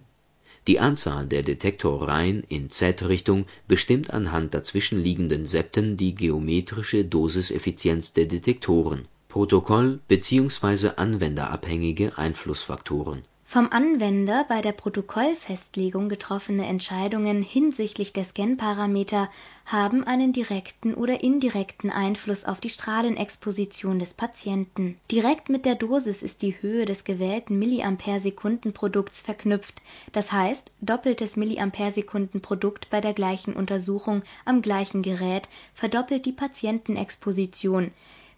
Die 0.67 0.79
Anzahl 0.79 1.25
der 1.25 1.43
Detektorreihen 1.43 2.43
in 2.47 2.69
Z-Richtung 2.69 3.45
bestimmt 3.67 4.13
anhand 4.13 4.53
dazwischenliegenden 4.53 5.45
Septen 5.45 5.97
die 5.97 6.13
geometrische 6.15 7.05
Dosiseffizienz 7.05 8.13
der 8.13 8.25
Detektoren. 8.25 9.07
Protokoll- 9.29 9.99
bzw. 10.07 10.91
anwenderabhängige 10.97 12.17
Einflussfaktoren 12.17 13.23
Vom 13.51 13.71
Anwender 13.71 14.45
bei 14.47 14.61
der 14.61 14.73
Protokollfestlegung 14.73 16.07
getroffene 16.07 16.67
Entscheidungen 16.67 17.41
hinsichtlich 17.41 18.13
der 18.13 18.23
Scanparameter 18.23 19.27
haben 19.65 20.03
einen 20.03 20.33
direkten 20.33 20.93
oder 20.93 21.23
indirekten 21.23 21.89
Einfluss 21.89 22.45
auf 22.45 22.59
die 22.59 22.69
Strahlenexposition 22.69 23.97
des 23.97 24.13
Patienten. 24.13 24.99
Direkt 25.09 25.49
mit 25.49 25.65
der 25.65 25.73
Dosis 25.73 26.21
ist 26.21 26.43
die 26.43 26.61
Höhe 26.61 26.85
des 26.85 27.05
gewählten 27.05 27.57
Milliampere-Sekunden-Produkts 27.57 29.21
verknüpft, 29.21 29.81
das 30.11 30.31
heißt 30.31 30.71
doppeltes 30.81 31.35
Milliampere-Sekunden-Produkt 31.35 32.91
bei 32.91 33.01
der 33.01 33.13
gleichen 33.13 33.53
Untersuchung 33.55 34.21
am 34.45 34.61
gleichen 34.61 35.01
Gerät 35.01 35.49
verdoppelt 35.73 36.27
die 36.27 36.33
Patientenexposition 36.33 37.89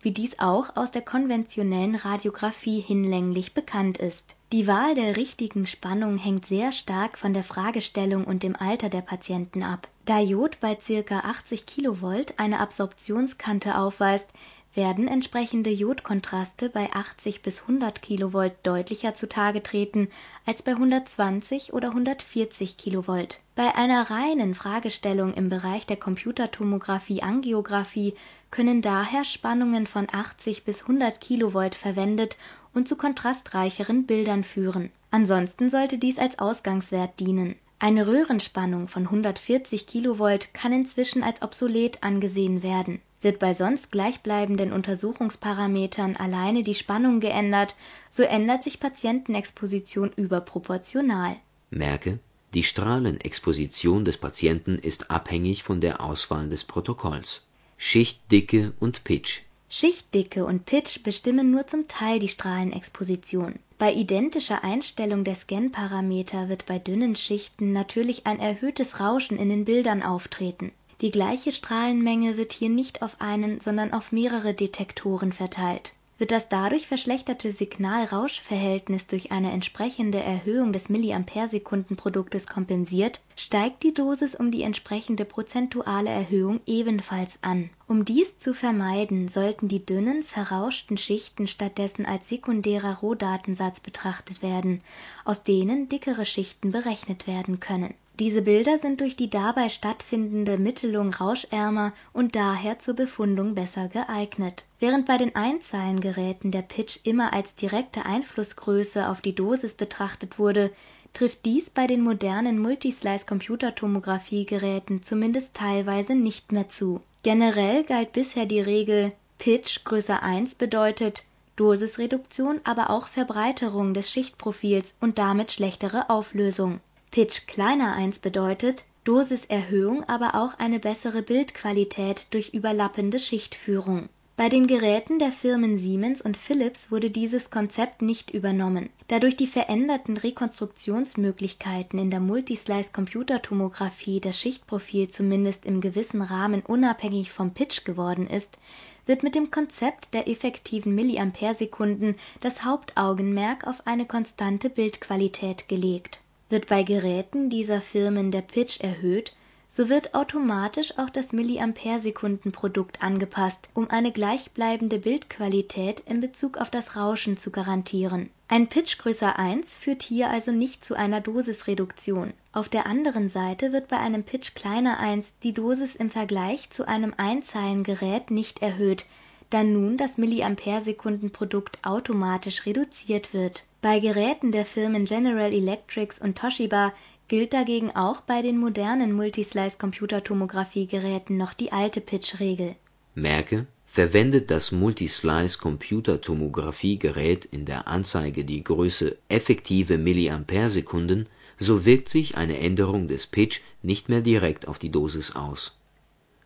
wie 0.04 0.12
dies 0.12 0.40
auch 0.40 0.78
aus 0.78 0.90
der 0.90 1.02
konventionellen 1.02 1.96
Radiographie 1.96 2.80
hinlänglich 2.80 3.54
bekannt 3.54 4.00
ist. 4.00 4.36
Die 4.52 4.68
Wahl 4.68 4.96
der 4.96 5.16
richtigen 5.16 5.66
Spannung 5.66 6.18
hängt 6.18 6.46
sehr 6.46 6.74
stark 6.74 7.18
von 7.18 7.34
der 7.34 7.44
Fragestellung 7.44 8.26
und 8.26 8.44
dem 8.44 8.58
Alter 8.58 8.90
der 8.90 9.00
Patienten 9.00 9.64
ab. 9.64 9.88
Da 10.04 10.20
Jod 10.20 10.60
bei 10.60 10.76
ca. 10.76 11.20
80 11.20 11.66
kV 11.66 12.26
eine 12.36 12.60
Absorptionskante 12.60 13.78
aufweist, 13.78 14.28
werden 14.74 15.08
entsprechende 15.08 15.70
Jodkontraste 15.70 16.70
bei 16.70 16.92
80 16.94 17.42
bis 17.42 17.62
100 17.62 18.02
kV 18.02 18.52
deutlicher 18.64 19.14
zutage 19.14 19.62
treten 19.64 20.10
als 20.46 20.64
bei 20.64 20.72
120 20.72 21.74
oder 21.74 21.90
140 21.90 22.78
kV. 22.78 23.28
Bei 23.56 23.76
einer 23.76 24.10
reinen 24.10 24.56
Fragestellung 24.56 25.34
im 25.34 25.50
Bereich 25.50 25.86
der 25.86 25.98
Computertomographie-Angiografie 25.98 28.14
können 28.50 28.82
daher 28.82 29.24
Spannungen 29.24 29.88
von 29.88 30.08
80 30.12 30.64
bis 30.64 30.82
100 30.84 31.20
kV 31.20 31.72
verwendet 31.76 32.38
und 32.74 32.88
zu 32.88 32.96
kontrastreicheren 32.96 34.06
Bildern 34.06 34.44
führen. 34.44 34.92
Ansonsten 35.10 35.70
sollte 35.70 35.98
dies 35.98 36.20
als 36.20 36.40
Ausgangswert 36.40 37.20
dienen. 37.20 37.56
Eine 37.80 38.08
Röhrenspannung 38.08 38.88
von 38.88 39.04
140 39.04 39.88
kV 39.88 40.38
kann 40.54 40.72
inzwischen 40.72 41.24
als 41.24 41.42
obsolet 41.42 42.04
angesehen 42.04 42.64
werden. 42.64 43.02
Wird 43.22 43.40
bei 43.40 43.54
sonst 43.54 43.92
gleichbleibenden 43.92 44.74
Untersuchungsparametern 44.74 46.16
alleine 46.16 46.64
die 46.64 46.74
Spannung 46.74 47.20
geändert, 47.20 47.76
so 48.10 48.24
ändert 48.24 48.64
sich 48.64 48.80
Patientenexposition 48.80 50.12
überproportional. 50.16 51.36
Merke, 51.70 52.20
die 52.54 52.64
Strahlenexposition 52.64 54.04
des 54.04 54.18
Patienten 54.18 54.78
ist 54.78 55.12
abhängig 55.12 55.64
von 55.64 55.80
der 55.82 56.02
Auswahl 56.02 56.50
des 56.50 56.64
Protokolls. 56.64 57.48
Schichtdicke 57.78 58.74
und 58.80 59.04
Pitch 59.04 59.42
Schichtdicke 59.70 60.44
und 60.44 60.66
Pitch 60.66 61.02
bestimmen 61.02 61.50
nur 61.50 61.66
zum 61.66 61.88
Teil 61.88 62.20
die 62.20 62.28
Strahlenexposition. 62.28 63.56
Bei 63.78 63.94
identischer 63.94 64.66
Einstellung 64.66 65.24
der 65.24 65.36
Scanparameter 65.36 66.50
wird 66.50 66.66
bei 66.66 66.78
dünnen 66.78 67.16
Schichten 67.16 67.72
natürlich 67.72 68.28
ein 68.28 68.40
erhöhtes 68.40 69.00
Rauschen 69.00 69.38
in 69.38 69.48
den 69.48 69.64
Bildern 69.64 70.04
auftreten. 70.04 70.74
Die 71.02 71.12
gleiche 71.12 71.52
Strahlenmenge 71.52 72.38
wird 72.38 72.54
hier 72.54 72.70
nicht 72.70 73.02
auf 73.02 73.20
einen, 73.20 73.60
sondern 73.60 73.92
auf 73.94 74.12
mehrere 74.12 74.54
Detektoren 74.54 75.34
verteilt 75.34 75.94
wird 76.22 76.32
das 76.32 76.50
dadurch 76.50 76.86
verschlechterte 76.86 77.52
Signal-Rausch-Verhältnis 77.52 79.08
durch 79.08 79.32
eine 79.32 79.52
entsprechende 79.52 80.20
Erhöhung 80.20 80.72
des 80.72 80.88
Milliampere-Sekunden-Produktes 80.88 82.46
kompensiert, 82.46 83.22
steigt 83.36 83.82
die 83.82 83.92
Dosis 83.92 84.36
um 84.36 84.52
die 84.52 84.62
entsprechende 84.62 85.26
prozentuale 85.26 86.12
Erhöhung 86.12 86.60
ebenfalls 86.68 87.40
an. 87.42 87.72
Um 87.88 88.06
dies 88.06 88.38
zu 88.38 88.54
vermeiden, 88.54 89.30
sollten 89.30 89.68
die 89.68 89.84
dünnen, 89.84 90.22
verrauschten 90.22 91.00
Schichten 91.00 91.48
stattdessen 91.48 92.06
als 92.06 92.30
sekundärer 92.30 93.00
Rohdatensatz 93.00 93.80
betrachtet 93.80 94.44
werden, 94.44 94.82
aus 95.26 95.42
denen 95.42 95.90
dickere 95.90 96.28
Schichten 96.28 96.72
berechnet 96.72 97.26
werden 97.26 97.60
können 97.60 97.96
diese 98.22 98.42
Bilder 98.44 98.78
sind 98.78 99.02
durch 99.02 99.16
die 99.16 99.32
dabei 99.32 99.68
stattfindende 99.68 100.60
Mittelung 100.60 101.12
rauschärmer 101.12 101.92
und 102.14 102.36
daher 102.36 102.78
zur 102.78 102.94
Befundung 102.94 103.56
besser 103.56 103.88
geeignet. 103.88 104.66
Während 104.80 105.08
bei 105.08 105.18
den 105.18 105.36
Einzahlengeräten 105.36 106.52
der 106.52 106.62
Pitch 106.62 107.00
immer 107.04 107.34
als 107.34 107.56
direkte 107.56 108.06
Einflussgröße 108.06 109.10
auf 109.10 109.22
die 109.22 109.34
Dosis 109.34 109.74
betrachtet 109.74 110.38
wurde, 110.38 110.70
trifft 111.14 111.44
dies 111.46 111.72
bei 111.72 111.88
den 111.88 112.04
modernen 112.04 112.60
Multislice-Computertomographie-Geräten 112.60 115.02
zumindest 115.02 115.56
teilweise 115.56 116.14
nicht 116.14 116.52
mehr 116.52 116.70
zu. 116.70 117.02
Generell 117.24 117.84
galt 117.84 118.14
bisher 118.14 118.46
die 118.46 118.62
Regel 118.62 119.14
Pitch 119.40 119.84
größer 119.84 120.22
1 120.22 120.54
bedeutet 120.54 121.24
Dosisreduktion, 121.56 122.62
aber 122.66 122.92
auch 122.92 123.08
Verbreiterung 123.08 123.96
des 123.96 124.12
Schichtprofils 124.12 124.94
und 125.02 125.18
damit 125.18 125.52
schlechtere 125.52 126.12
Auflösung 126.12 126.82
Pitch 127.12 127.46
kleiner 127.46 127.94
1 127.94 128.20
bedeutet 128.20 128.86
Dosiserhöhung, 129.04 130.08
aber 130.08 130.36
auch 130.36 130.58
eine 130.60 130.80
bessere 130.80 131.22
Bildqualität 131.22 132.34
durch 132.34 132.54
überlappende 132.54 133.20
Schichtführung. 133.20 134.08
Bei 134.38 134.48
den 134.48 134.66
Geräten 134.66 135.20
der 135.20 135.34
Firmen 135.34 135.78
Siemens 135.78 136.22
und 136.22 136.38
Philips 136.38 136.90
wurde 136.90 137.12
dieses 137.12 137.50
Konzept 137.50 138.02
nicht 138.02 138.32
übernommen. 138.32 138.92
Da 139.10 139.20
durch 139.20 139.36
die 139.36 139.48
veränderten 139.48 140.16
Rekonstruktionsmöglichkeiten 140.16 142.00
in 142.00 142.12
der 142.12 142.22
Multislice-Computertomographie 142.22 144.22
das 144.22 144.40
Schichtprofil 144.40 145.10
zumindest 145.10 145.66
im 145.66 145.82
gewissen 145.82 146.22
Rahmen 146.22 146.62
unabhängig 146.62 147.34
vom 147.34 147.54
Pitch 147.54 147.84
geworden 147.84 148.26
ist, 148.26 148.58
wird 149.06 149.22
mit 149.22 149.36
dem 149.36 149.52
Konzept 149.52 150.14
der 150.14 150.30
effektiven 150.30 150.96
Milliamperesekunden 150.96 152.16
das 152.40 152.64
Hauptaugenmerk 152.64 153.68
auf 153.68 153.86
eine 153.86 154.06
konstante 154.06 154.70
Bildqualität 154.70 155.68
gelegt 155.68 156.22
wird 156.52 156.68
bei 156.68 156.84
Geräten 156.84 157.50
dieser 157.50 157.82
Firmen 157.82 158.32
der 158.32 158.42
Pitch 158.42 158.80
erhöht, 158.82 159.34
so 159.74 159.88
wird 159.88 160.14
automatisch 160.14 160.98
auch 160.98 161.10
das 161.10 161.32
Milliampere-Sekunden-Produkt 161.32 163.02
angepasst, 163.02 163.70
um 163.74 163.90
eine 163.90 164.12
gleichbleibende 164.12 165.00
Bildqualität 165.00 166.02
in 166.06 166.20
Bezug 166.20 166.58
auf 166.58 166.70
das 166.70 166.98
Rauschen 166.98 167.38
zu 167.38 167.52
garantieren. 167.52 168.30
Ein 168.50 168.68
Pitch 168.68 168.98
größer 168.98 169.40
1 169.40 169.78
führt 169.78 170.04
hier 170.04 170.30
also 170.30 170.52
nicht 170.52 170.84
zu 170.84 170.96
einer 170.96 171.22
Dosisreduktion. 171.22 172.34
Auf 172.52 172.68
der 172.68 172.86
anderen 172.86 173.30
Seite 173.30 173.72
wird 173.72 173.88
bei 173.88 173.98
einem 173.98 174.24
Pitch 174.24 174.56
kleiner 174.56 175.00
1 175.00 175.36
die 175.42 175.54
Dosis 175.54 175.96
im 175.96 176.10
Vergleich 176.10 176.70
zu 176.70 176.86
einem 176.86 177.14
Einzahlengerät 177.16 178.30
nicht 178.30 178.62
erhöht, 178.62 179.06
da 179.52 179.64
nun 179.64 179.96
das 179.96 180.18
Milliampere-Sekunden-Produkt 180.18 181.80
automatisch 181.84 182.66
reduziert 182.66 183.34
wird 183.34 183.64
bei 183.82 184.00
Geräten 184.00 184.52
der 184.52 184.66
Firmen 184.66 185.06
General 185.06 185.52
Electric 185.52 186.14
und 186.20 186.38
Toshiba 186.38 186.94
gilt 187.28 187.54
dagegen 187.54 187.90
auch 187.96 188.22
bei 188.22 188.44
den 188.44 188.58
modernen 188.58 189.14
Multislice-Computertomographie-Geräten 189.14 191.38
noch 191.38 191.54
die 191.54 191.72
alte 191.72 192.02
Pitch-Regel. 192.02 192.76
Merke: 193.16 193.66
Verwendet 193.88 194.52
das 194.52 194.72
Multislice-Computertomographie-Gerät 194.72 197.46
in 197.46 197.66
der 197.66 197.88
Anzeige 197.88 198.46
die 198.46 198.64
Größe 198.64 199.18
effektive 199.30 199.98
Milliampere-Sekunden, 199.98 201.26
so 201.58 201.86
wirkt 201.86 202.10
sich 202.10 202.38
eine 202.38 202.60
Änderung 202.60 203.08
des 203.08 203.26
Pitch 203.28 203.62
nicht 203.82 204.10
mehr 204.10 204.22
direkt 204.22 204.68
auf 204.68 204.78
die 204.78 204.92
Dosis 204.92 205.36
aus. 205.36 205.80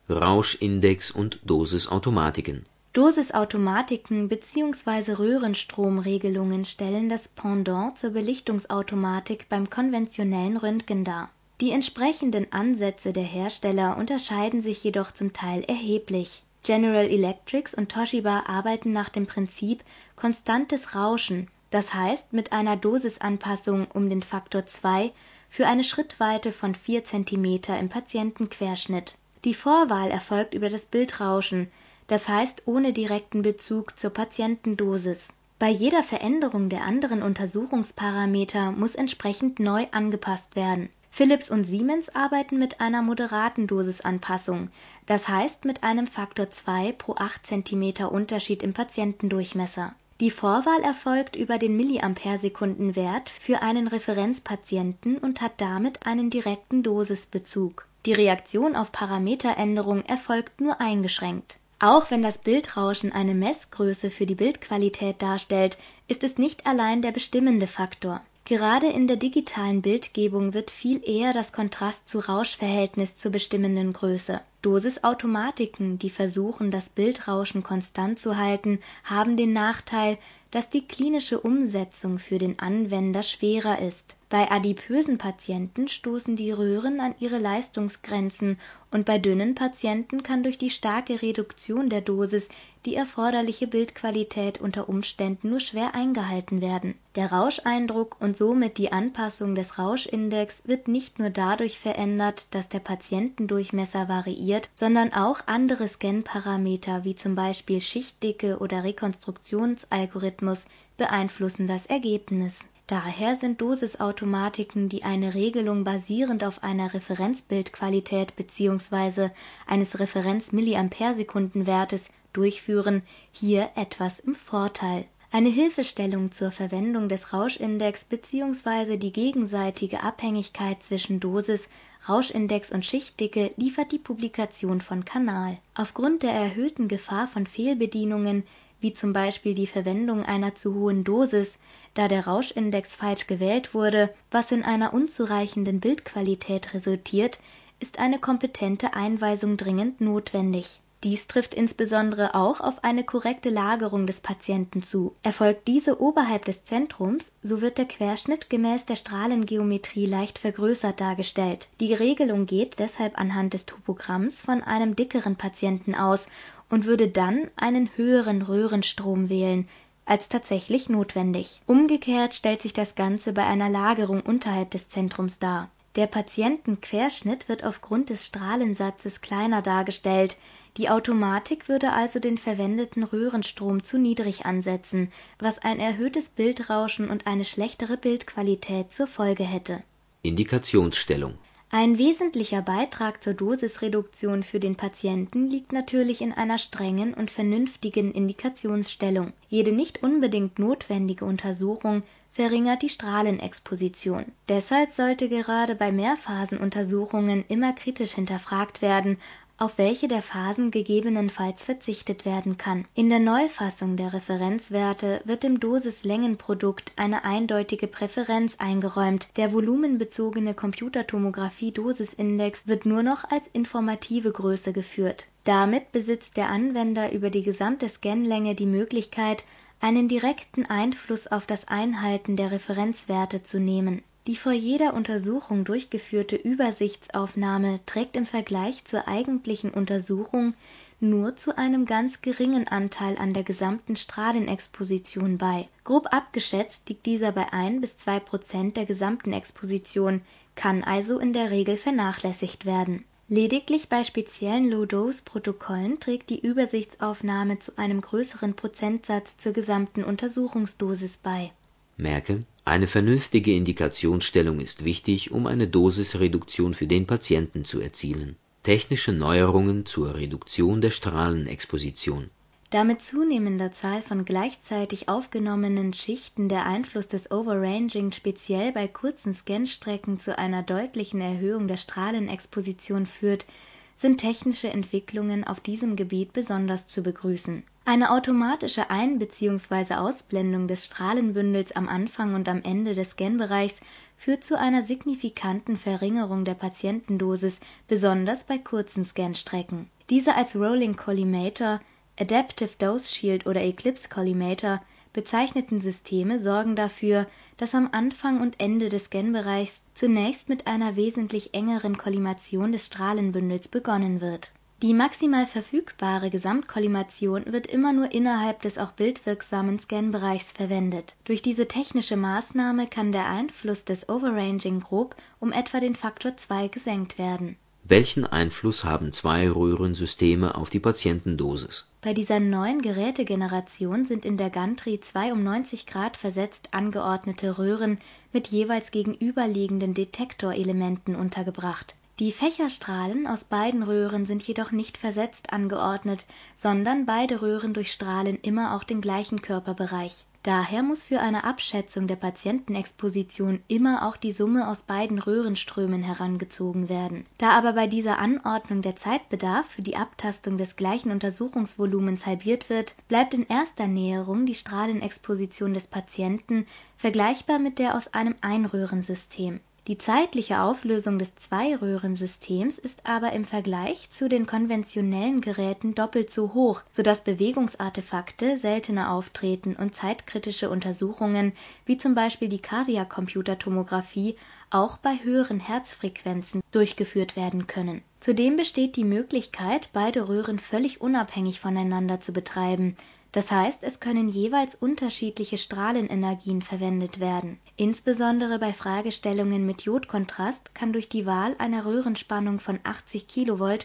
Rauschindex 0.08 1.10
und 1.10 1.40
Dosisautomatiken 1.44 2.64
Dosisautomatiken 2.96 4.26
bzw. 4.28 5.12
Röhrenstromregelungen 5.12 6.64
stellen 6.64 7.10
das 7.10 7.28
Pendant 7.28 7.98
zur 7.98 8.08
Belichtungsautomatik 8.08 9.50
beim 9.50 9.68
konventionellen 9.68 10.56
Röntgen 10.56 11.04
dar. 11.04 11.28
Die 11.60 11.72
entsprechenden 11.72 12.50
Ansätze 12.54 13.12
der 13.12 13.24
Hersteller 13.24 13.98
unterscheiden 13.98 14.62
sich 14.62 14.82
jedoch 14.82 15.12
zum 15.12 15.34
Teil 15.34 15.62
erheblich. 15.64 16.42
General 16.62 17.04
Electric 17.04 17.76
und 17.76 17.92
Toshiba 17.92 18.44
arbeiten 18.46 18.92
nach 18.92 19.10
dem 19.10 19.26
Prinzip 19.26 19.84
konstantes 20.16 20.94
Rauschen, 20.94 21.48
das 21.68 21.92
heißt 21.92 22.32
mit 22.32 22.52
einer 22.52 22.78
Dosisanpassung 22.78 23.88
um 23.92 24.08
den 24.08 24.22
Faktor 24.22 24.64
2 24.64 25.12
für 25.50 25.66
eine 25.66 25.84
Schrittweite 25.84 26.50
von 26.50 26.74
4 26.74 27.04
cm 27.04 27.60
im 27.78 27.90
Patientenquerschnitt. 27.90 29.16
Die 29.44 29.52
Vorwahl 29.52 30.10
erfolgt 30.10 30.54
über 30.54 30.70
das 30.70 30.86
Bildrauschen 30.86 31.70
das 32.06 32.28
heißt 32.28 32.62
ohne 32.66 32.92
direkten 32.92 33.42
Bezug 33.42 33.98
zur 33.98 34.10
Patientendosis. 34.10 35.28
Bei 35.58 35.70
jeder 35.70 36.02
Veränderung 36.02 36.68
der 36.68 36.82
anderen 36.82 37.22
Untersuchungsparameter 37.22 38.72
muss 38.72 38.94
entsprechend 38.94 39.58
neu 39.58 39.86
angepasst 39.90 40.54
werden. 40.54 40.90
Philips 41.10 41.50
und 41.50 41.64
Siemens 41.64 42.14
arbeiten 42.14 42.58
mit 42.58 42.82
einer 42.82 43.00
moderaten 43.00 43.66
Dosisanpassung, 43.66 44.68
das 45.06 45.28
heißt 45.28 45.64
mit 45.64 45.82
einem 45.82 46.06
Faktor 46.06 46.50
2 46.50 46.92
pro 46.92 47.14
8 47.14 47.46
cm 47.46 48.06
Unterschied 48.06 48.62
im 48.62 48.74
Patientendurchmesser. 48.74 49.94
Die 50.20 50.30
Vorwahl 50.30 50.82
erfolgt 50.82 51.34
über 51.34 51.56
den 51.56 51.76
Milliampere-Sekunden-Wert 51.76 53.30
für 53.30 53.62
einen 53.62 53.88
Referenzpatienten 53.88 55.16
und 55.16 55.40
hat 55.40 55.52
damit 55.58 56.06
einen 56.06 56.28
direkten 56.28 56.82
Dosisbezug. 56.82 57.86
Die 58.04 58.12
Reaktion 58.12 58.76
auf 58.76 58.92
Parameteränderung 58.92 60.04
erfolgt 60.04 60.60
nur 60.60 60.82
eingeschränkt 60.82 61.58
auch 61.78 62.10
wenn 62.10 62.22
das 62.22 62.38
Bildrauschen 62.38 63.12
eine 63.12 63.34
Messgröße 63.34 64.10
für 64.10 64.26
die 64.26 64.34
Bildqualität 64.34 65.20
darstellt, 65.20 65.76
ist 66.08 66.24
es 66.24 66.38
nicht 66.38 66.66
allein 66.66 67.02
der 67.02 67.12
bestimmende 67.12 67.66
Faktor. 67.66 68.22
Gerade 68.46 68.86
in 68.86 69.08
der 69.08 69.16
digitalen 69.16 69.82
Bildgebung 69.82 70.54
wird 70.54 70.70
viel 70.70 71.02
eher 71.06 71.32
das 71.32 71.52
Kontrast-zu-Rausch-Verhältnis 71.52 73.16
zur 73.16 73.32
bestimmenden 73.32 73.92
Größe. 73.92 74.40
Dosisautomatiken, 74.62 75.98
die 75.98 76.10
versuchen, 76.10 76.70
das 76.70 76.88
Bildrauschen 76.88 77.64
konstant 77.64 78.20
zu 78.20 78.36
halten, 78.36 78.78
haben 79.02 79.36
den 79.36 79.52
Nachteil, 79.52 80.16
dass 80.52 80.70
die 80.70 80.86
klinische 80.86 81.40
Umsetzung 81.40 82.20
für 82.20 82.38
den 82.38 82.60
Anwender 82.60 83.24
schwerer 83.24 83.80
ist 83.80 84.14
bei 84.28 84.50
adipösen 84.50 85.18
Patienten 85.18 85.86
stoßen 85.86 86.34
die 86.34 86.50
Röhren 86.50 86.98
an 87.00 87.14
ihre 87.20 87.38
Leistungsgrenzen 87.38 88.58
und 88.90 89.04
bei 89.04 89.18
dünnen 89.18 89.54
Patienten 89.54 90.24
kann 90.24 90.42
durch 90.42 90.58
die 90.58 90.70
starke 90.70 91.22
Reduktion 91.22 91.88
der 91.88 92.00
Dosis 92.00 92.48
die 92.86 92.96
erforderliche 92.96 93.68
Bildqualität 93.68 94.60
unter 94.60 94.88
Umständen 94.88 95.50
nur 95.50 95.60
schwer 95.60 95.94
eingehalten 95.94 96.60
werden. 96.60 96.94
Der 97.14 97.30
Rauscheindruck 97.30 98.16
und 98.18 98.36
somit 98.36 98.78
die 98.78 98.90
Anpassung 98.90 99.54
des 99.54 99.78
Rauschindex 99.78 100.62
wird 100.64 100.88
nicht 100.88 101.20
nur 101.20 101.30
dadurch 101.30 101.78
verändert, 101.78 102.48
dass 102.52 102.68
der 102.68 102.80
Patientendurchmesser 102.80 104.08
variiert, 104.08 104.70
sondern 104.74 105.12
auch 105.12 105.46
andere 105.46 105.86
Scanparameter 105.86 107.04
wie 107.04 107.14
zum 107.14 107.36
Beispiel 107.36 107.80
Schichtdicke 107.80 108.58
oder 108.58 108.82
Rekonstruktionsalgorithmus 108.82 110.66
beeinflussen 110.96 111.68
das 111.68 111.86
Ergebnis 111.86 112.58
Daher 112.88 113.34
sind 113.34 113.60
Dosisautomatiken, 113.60 114.88
die 114.88 115.02
eine 115.02 115.34
Regelung 115.34 115.82
basierend 115.82 116.44
auf 116.44 116.62
einer 116.62 116.94
Referenzbildqualität 116.94 118.36
bzw. 118.36 119.30
eines 119.66 119.98
Referenz-Milliampere-Sekunden-Wertes 119.98 122.10
durchführen, 122.32 123.02
hier 123.32 123.70
etwas 123.74 124.20
im 124.20 124.36
Vorteil. 124.36 125.06
Eine 125.32 125.48
Hilfestellung 125.48 126.30
zur 126.30 126.52
Verwendung 126.52 127.08
des 127.08 127.32
Rauschindex 127.32 128.04
bzw. 128.04 128.98
die 128.98 129.12
gegenseitige 129.12 130.04
Abhängigkeit 130.04 130.80
zwischen 130.84 131.18
Dosis, 131.18 131.68
Rauschindex 132.08 132.70
und 132.70 132.84
Schichtdicke 132.84 133.50
liefert 133.56 133.90
die 133.90 133.98
Publikation 133.98 134.80
von 134.80 135.04
Kanal. 135.04 135.58
Aufgrund 135.74 136.22
der 136.22 136.30
erhöhten 136.30 136.86
Gefahr 136.86 137.26
von 137.26 137.46
Fehlbedienungen 137.46 138.44
wie 138.86 138.94
zum 138.94 139.12
Beispiel 139.12 139.54
die 139.54 139.66
Verwendung 139.66 140.24
einer 140.24 140.54
zu 140.54 140.72
hohen 140.76 141.02
Dosis, 141.02 141.58
da 141.94 142.06
der 142.06 142.28
Rauschindex 142.28 142.94
falsch 142.94 143.26
gewählt 143.26 143.74
wurde, 143.74 144.14
was 144.30 144.52
in 144.52 144.62
einer 144.62 144.94
unzureichenden 144.94 145.80
Bildqualität 145.80 146.72
resultiert, 146.72 147.40
ist 147.80 147.98
eine 147.98 148.20
kompetente 148.20 148.94
Einweisung 148.94 149.56
dringend 149.56 150.00
notwendig. 150.00 150.80
Dies 151.02 151.26
trifft 151.26 151.54
insbesondere 151.54 152.34
auch 152.34 152.60
auf 152.60 152.82
eine 152.82 153.04
korrekte 153.04 153.50
Lagerung 153.50 154.06
des 154.06 154.20
Patienten 154.20 154.82
zu. 154.82 155.14
Erfolgt 155.22 155.68
diese 155.68 156.00
oberhalb 156.00 156.46
des 156.46 156.64
Zentrums, 156.64 157.32
so 157.42 157.60
wird 157.60 157.78
der 157.78 157.84
Querschnitt 157.84 158.48
gemäß 158.48 158.86
der 158.86 158.96
Strahlengeometrie 158.96 160.06
leicht 160.06 160.38
vergrößert 160.38 161.00
dargestellt. 161.00 161.68
Die 161.80 161.92
Regelung 161.92 162.46
geht 162.46 162.78
deshalb 162.78 163.18
anhand 163.18 163.52
des 163.54 163.66
Topogramms 163.66 164.40
von 164.40 164.62
einem 164.62 164.96
dickeren 164.96 165.36
Patienten 165.36 165.94
aus 165.94 166.26
und 166.68 166.84
würde 166.84 167.08
dann 167.08 167.50
einen 167.56 167.90
höheren 167.96 168.42
Röhrenstrom 168.42 169.28
wählen 169.28 169.68
als 170.04 170.28
tatsächlich 170.28 170.88
notwendig. 170.88 171.60
Umgekehrt 171.66 172.34
stellt 172.34 172.62
sich 172.62 172.72
das 172.72 172.94
Ganze 172.94 173.32
bei 173.32 173.44
einer 173.44 173.68
Lagerung 173.68 174.20
unterhalb 174.20 174.70
des 174.70 174.88
Zentrums 174.88 175.38
dar. 175.38 175.68
Der 175.96 176.06
Patientenquerschnitt 176.06 177.48
wird 177.48 177.64
aufgrund 177.64 178.10
des 178.10 178.26
Strahlensatzes 178.26 179.20
kleiner 179.20 179.62
dargestellt, 179.62 180.36
die 180.76 180.90
Automatik 180.90 181.68
würde 181.70 181.92
also 181.92 182.18
den 182.18 182.36
verwendeten 182.36 183.02
Röhrenstrom 183.02 183.82
zu 183.82 183.98
niedrig 183.98 184.44
ansetzen, 184.44 185.10
was 185.38 185.58
ein 185.58 185.80
erhöhtes 185.80 186.28
Bildrauschen 186.28 187.08
und 187.08 187.26
eine 187.26 187.46
schlechtere 187.46 187.96
Bildqualität 187.96 188.92
zur 188.92 189.06
Folge 189.06 189.44
hätte. 189.44 189.82
Indikationsstellung 190.20 191.38
ein 191.76 191.98
wesentlicher 191.98 192.62
Beitrag 192.62 193.22
zur 193.22 193.34
Dosisreduktion 193.34 194.42
für 194.44 194.58
den 194.58 194.76
Patienten 194.76 195.50
liegt 195.50 195.74
natürlich 195.74 196.22
in 196.22 196.32
einer 196.32 196.56
strengen 196.56 197.12
und 197.12 197.30
vernünftigen 197.30 198.12
Indikationsstellung. 198.12 199.34
Jede 199.50 199.72
nicht 199.72 200.02
unbedingt 200.02 200.58
notwendige 200.58 201.26
Untersuchung 201.26 202.02
verringert 202.32 202.80
die 202.80 202.88
Strahlenexposition. 202.88 204.24
Deshalb 204.48 204.90
sollte 204.90 205.28
gerade 205.28 205.74
bei 205.74 205.92
Mehrphasenuntersuchungen 205.92 207.44
immer 207.48 207.74
kritisch 207.74 208.12
hinterfragt 208.14 208.80
werden, 208.80 209.18
auf 209.58 209.78
welche 209.78 210.08
der 210.08 210.22
Phasen 210.22 210.70
gegebenenfalls 210.70 211.64
verzichtet 211.64 212.24
werden 212.24 212.58
kann. 212.58 212.84
In 212.94 213.08
der 213.08 213.20
Neufassung 213.20 213.96
der 213.96 214.12
Referenzwerte 214.12 215.20
wird 215.24 215.42
dem 215.42 215.60
Dosislängenprodukt 215.60 216.92
eine 216.96 217.24
eindeutige 217.24 217.86
Präferenz 217.86 218.56
eingeräumt, 218.58 219.28
der 219.36 219.52
volumenbezogene 219.52 220.54
Computertomographie-Dosisindex 220.54 222.66
wird 222.66 222.86
nur 222.86 223.02
noch 223.02 223.30
als 223.30 223.48
informative 223.52 224.30
Größe 224.30 224.72
geführt. 224.72 225.26
Damit 225.44 225.92
besitzt 225.92 226.36
der 226.36 226.48
Anwender 226.48 227.12
über 227.12 227.30
die 227.30 227.42
gesamte 227.42 227.88
Scanlänge 227.88 228.54
die 228.54 228.66
Möglichkeit, 228.66 229.44
einen 229.80 230.08
direkten 230.08 230.66
Einfluss 230.66 231.26
auf 231.26 231.46
das 231.46 231.68
Einhalten 231.68 232.36
der 232.36 232.50
Referenzwerte 232.50 233.42
zu 233.42 233.60
nehmen 233.60 234.02
die 234.26 234.36
vor 234.36 234.52
jeder 234.52 234.94
Untersuchung 234.94 235.64
durchgeführte 235.64 236.36
Übersichtsaufnahme 236.36 237.80
trägt 237.86 238.16
im 238.16 238.26
Vergleich 238.26 238.84
zur 238.84 239.06
eigentlichen 239.06 239.70
Untersuchung 239.70 240.54
nur 240.98 241.36
zu 241.36 241.56
einem 241.56 241.86
ganz 241.86 242.22
geringen 242.22 242.66
Anteil 242.66 243.18
an 243.18 243.34
der 243.34 243.44
gesamten 243.44 243.96
Strahlenexposition 243.96 245.38
bei. 245.38 245.68
Grob 245.84 246.12
abgeschätzt 246.12 246.88
liegt 246.88 247.06
dieser 247.06 247.32
bei 247.32 247.52
ein 247.52 247.80
bis 247.80 247.98
zwei 247.98 248.18
Prozent 248.18 248.76
der 248.76 248.86
gesamten 248.86 249.32
Exposition, 249.32 250.22
kann 250.54 250.82
also 250.82 251.18
in 251.18 251.32
der 251.32 251.50
Regel 251.50 251.76
vernachlässigt 251.76 252.64
werden. 252.64 253.04
Lediglich 253.28 253.88
bei 253.88 254.04
speziellen 254.04 254.70
Low-Dose-Protokollen 254.70 256.00
trägt 256.00 256.30
die 256.30 256.40
Übersichtsaufnahme 256.40 257.58
zu 257.58 257.76
einem 257.76 258.00
größeren 258.00 258.54
Prozentsatz 258.54 259.36
zur 259.36 259.52
gesamten 259.52 260.02
Untersuchungsdosis 260.02 261.18
bei. 261.18 261.50
Merke 261.96 262.44
eine 262.66 262.88
vernünftige 262.88 263.54
Indikationsstellung 263.54 264.58
ist 264.58 264.84
wichtig, 264.84 265.30
um 265.30 265.46
eine 265.46 265.68
Dosisreduktion 265.68 266.74
für 266.74 266.88
den 266.88 267.06
Patienten 267.06 267.64
zu 267.64 267.80
erzielen. 267.80 268.34
Technische 268.64 269.12
Neuerungen 269.12 269.86
zur 269.86 270.16
Reduktion 270.16 270.80
der 270.80 270.90
Strahlenexposition 270.90 272.28
Da 272.70 272.82
mit 272.82 273.02
zunehmender 273.02 273.70
Zahl 273.70 274.02
von 274.02 274.24
gleichzeitig 274.24 275.08
aufgenommenen 275.08 275.92
Schichten 275.92 276.48
der 276.48 276.66
Einfluss 276.66 277.06
des 277.06 277.30
Overranging 277.30 278.10
speziell 278.10 278.72
bei 278.72 278.88
kurzen 278.88 279.32
Scanstrecken 279.32 280.18
zu 280.18 280.36
einer 280.36 280.64
deutlichen 280.64 281.20
Erhöhung 281.20 281.68
der 281.68 281.76
Strahlenexposition 281.76 283.06
führt, 283.06 283.46
sind 283.94 284.18
technische 284.18 284.70
Entwicklungen 284.70 285.44
auf 285.44 285.60
diesem 285.60 285.94
Gebiet 285.94 286.32
besonders 286.32 286.88
zu 286.88 287.02
begrüßen 287.02 287.62
eine 287.86 288.10
automatische 288.10 288.90
Ein 288.90 289.20
bzw. 289.20 289.94
Ausblendung 289.94 290.66
des 290.66 290.84
Strahlenbündels 290.84 291.70
am 291.76 291.88
Anfang 291.88 292.34
und 292.34 292.48
am 292.48 292.62
Ende 292.62 292.96
des 292.96 293.10
Scanbereichs 293.10 293.80
führt 294.18 294.42
zu 294.42 294.58
einer 294.58 294.82
signifikanten 294.82 295.76
Verringerung 295.78 296.44
der 296.44 296.54
Patientendosis, 296.54 297.60
besonders 297.86 298.42
bei 298.42 298.58
kurzen 298.58 299.04
Scanstrecken. 299.04 299.88
Diese 300.10 300.34
als 300.34 300.56
Rolling 300.56 300.96
Collimator, 300.96 301.80
Adaptive 302.18 302.70
Dose 302.78 303.08
Shield 303.08 303.46
oder 303.46 303.62
Eclipse 303.62 304.08
Collimator 304.08 304.82
bezeichneten 305.12 305.80
Systeme 305.80 306.42
sorgen 306.42 306.74
dafür, 306.74 307.26
dass 307.56 307.74
am 307.74 307.90
Anfang 307.92 308.40
und 308.40 308.60
Ende 308.60 308.88
des 308.88 309.04
Scanbereichs 309.04 309.82
zunächst 309.94 310.48
mit 310.48 310.66
einer 310.66 310.96
wesentlich 310.96 311.54
engeren 311.54 311.96
Kollimation 311.96 312.72
des 312.72 312.86
Strahlenbündels 312.86 313.68
begonnen 313.68 314.20
wird 314.20 314.50
die 314.82 314.92
maximal 314.92 315.46
verfügbare 315.46 316.28
Gesamtkollimation 316.28 317.46
wird 317.46 317.66
immer 317.66 317.94
nur 317.94 318.12
innerhalb 318.12 318.60
des 318.60 318.76
auch 318.76 318.92
bildwirksamen 318.92 319.78
Scanbereichs 319.78 320.52
verwendet. 320.52 321.16
Durch 321.24 321.40
diese 321.40 321.66
technische 321.66 322.16
Maßnahme 322.16 322.86
kann 322.86 323.10
der 323.10 323.26
Einfluss 323.26 323.86
des 323.86 324.08
Overranging 324.10 324.80
grob 324.80 325.16
um 325.40 325.50
etwa 325.50 325.80
den 325.80 325.94
Faktor 325.96 326.36
2 326.36 326.68
gesenkt 326.68 327.16
werden. 327.16 327.56
Welchen 327.84 328.26
Einfluss 328.26 328.84
haben 328.84 329.12
zwei 329.12 329.48
Röhrensysteme 329.48 330.56
auf 330.56 330.68
die 330.68 330.80
Patientendosis? 330.80 331.88
Bei 332.02 332.12
dieser 332.12 332.40
neuen 332.40 332.82
Gerätegeneration 332.82 334.04
sind 334.04 334.26
in 334.26 334.36
der 334.36 334.50
Gantry 334.50 335.00
zwei 335.00 335.32
um 335.32 335.42
90 335.42 335.86
Grad 335.86 336.18
versetzt 336.18 336.68
angeordnete 336.72 337.58
Röhren 337.58 337.98
mit 338.32 338.48
jeweils 338.48 338.90
gegenüberliegenden 338.90 339.94
Detektorelementen 339.94 341.14
untergebracht 341.14 341.94
die 342.18 342.32
Fächerstrahlen 342.32 343.26
aus 343.26 343.44
beiden 343.44 343.82
Röhren 343.82 344.24
sind 344.24 344.42
jedoch 344.42 344.70
nicht 344.70 344.96
versetzt 344.96 345.52
angeordnet, 345.52 346.24
sondern 346.56 347.04
beide 347.04 347.42
Röhren 347.42 347.74
durchstrahlen 347.74 348.38
immer 348.40 348.74
auch 348.74 348.84
den 348.84 349.02
gleichen 349.02 349.42
Körperbereich. 349.42 350.24
Daher 350.46 350.84
muss 350.84 351.04
für 351.04 351.20
eine 351.20 351.42
Abschätzung 351.42 352.06
der 352.06 352.14
Patientenexposition 352.14 353.62
immer 353.66 354.06
auch 354.06 354.16
die 354.16 354.30
Summe 354.30 354.68
aus 354.68 354.78
beiden 354.78 355.18
Röhrenströmen 355.18 356.04
herangezogen 356.04 356.88
werden. 356.88 357.26
Da 357.36 357.50
aber 357.50 357.72
bei 357.72 357.88
dieser 357.88 358.18
Anordnung 358.18 358.80
der 358.80 358.94
Zeitbedarf 358.94 359.66
für 359.66 359.82
die 359.82 359.96
Abtastung 359.96 360.56
des 360.56 360.76
gleichen 360.76 361.10
Untersuchungsvolumens 361.10 362.26
halbiert 362.26 362.70
wird, 362.70 362.94
bleibt 363.08 363.34
in 363.34 363.46
erster 363.48 363.88
Näherung 363.88 364.46
die 364.46 364.54
Strahlenexposition 364.54 365.74
des 365.74 365.88
Patienten 365.88 366.66
vergleichbar 366.96 367.58
mit 367.58 367.80
der 367.80 367.96
aus 367.96 368.14
einem 368.14 368.36
Einröhrensystem 368.40 369.60
die 369.86 369.98
zeitliche 369.98 370.62
Auflösung 370.62 371.18
des 371.20 371.36
Zweiröhrensystems 371.36 372.76
ist 372.76 373.06
aber 373.06 373.32
im 373.32 373.44
Vergleich 373.44 374.10
zu 374.10 374.28
den 374.28 374.46
konventionellen 374.46 375.40
Geräten 375.40 375.94
doppelt 375.94 376.32
so 376.32 376.54
hoch, 376.54 376.82
so 376.90 377.04
dass 377.04 377.22
Bewegungsartefakte 377.22 378.56
seltener 378.56 379.12
auftreten 379.12 379.76
und 379.76 379.94
zeitkritische 379.94 380.70
Untersuchungen 380.70 381.52
wie 381.84 381.96
zum 381.96 382.16
Beispiel 382.16 382.48
die 382.48 382.58
Cardiac-Computertomographie 382.58 384.36
auch 384.70 384.96
bei 384.96 385.18
höheren 385.22 385.60
Herzfrequenzen 385.60 386.62
durchgeführt 386.72 387.36
werden 387.36 387.68
können. 387.68 388.02
Zudem 388.18 388.56
besteht 388.56 388.96
die 388.96 389.04
Möglichkeit, 389.04 389.90
beide 389.92 390.28
Röhren 390.28 390.58
völlig 390.58 391.00
unabhängig 391.00 391.60
voneinander 391.60 392.20
zu 392.20 392.32
betreiben 392.32 392.96
das 393.32 393.50
heißt, 393.50 393.82
es 393.84 394.00
können 394.00 394.28
jeweils 394.28 394.74
unterschiedliche 394.74 395.58
Strahlenenergien 395.58 396.62
verwendet 396.62 397.20
werden. 397.20 397.58
Insbesondere 397.76 398.58
bei 398.58 398.72
Fragestellungen 398.72 399.66
mit 399.66 399.82
Jodkontrast 399.82 400.74
kann 400.74 400.92
durch 400.92 401.08
die 401.08 401.26
Wahl 401.26 401.54
einer 401.58 401.84
Röhrenspannung 401.84 402.60
von 402.60 402.78
80 402.82 403.28
kV 403.28 403.78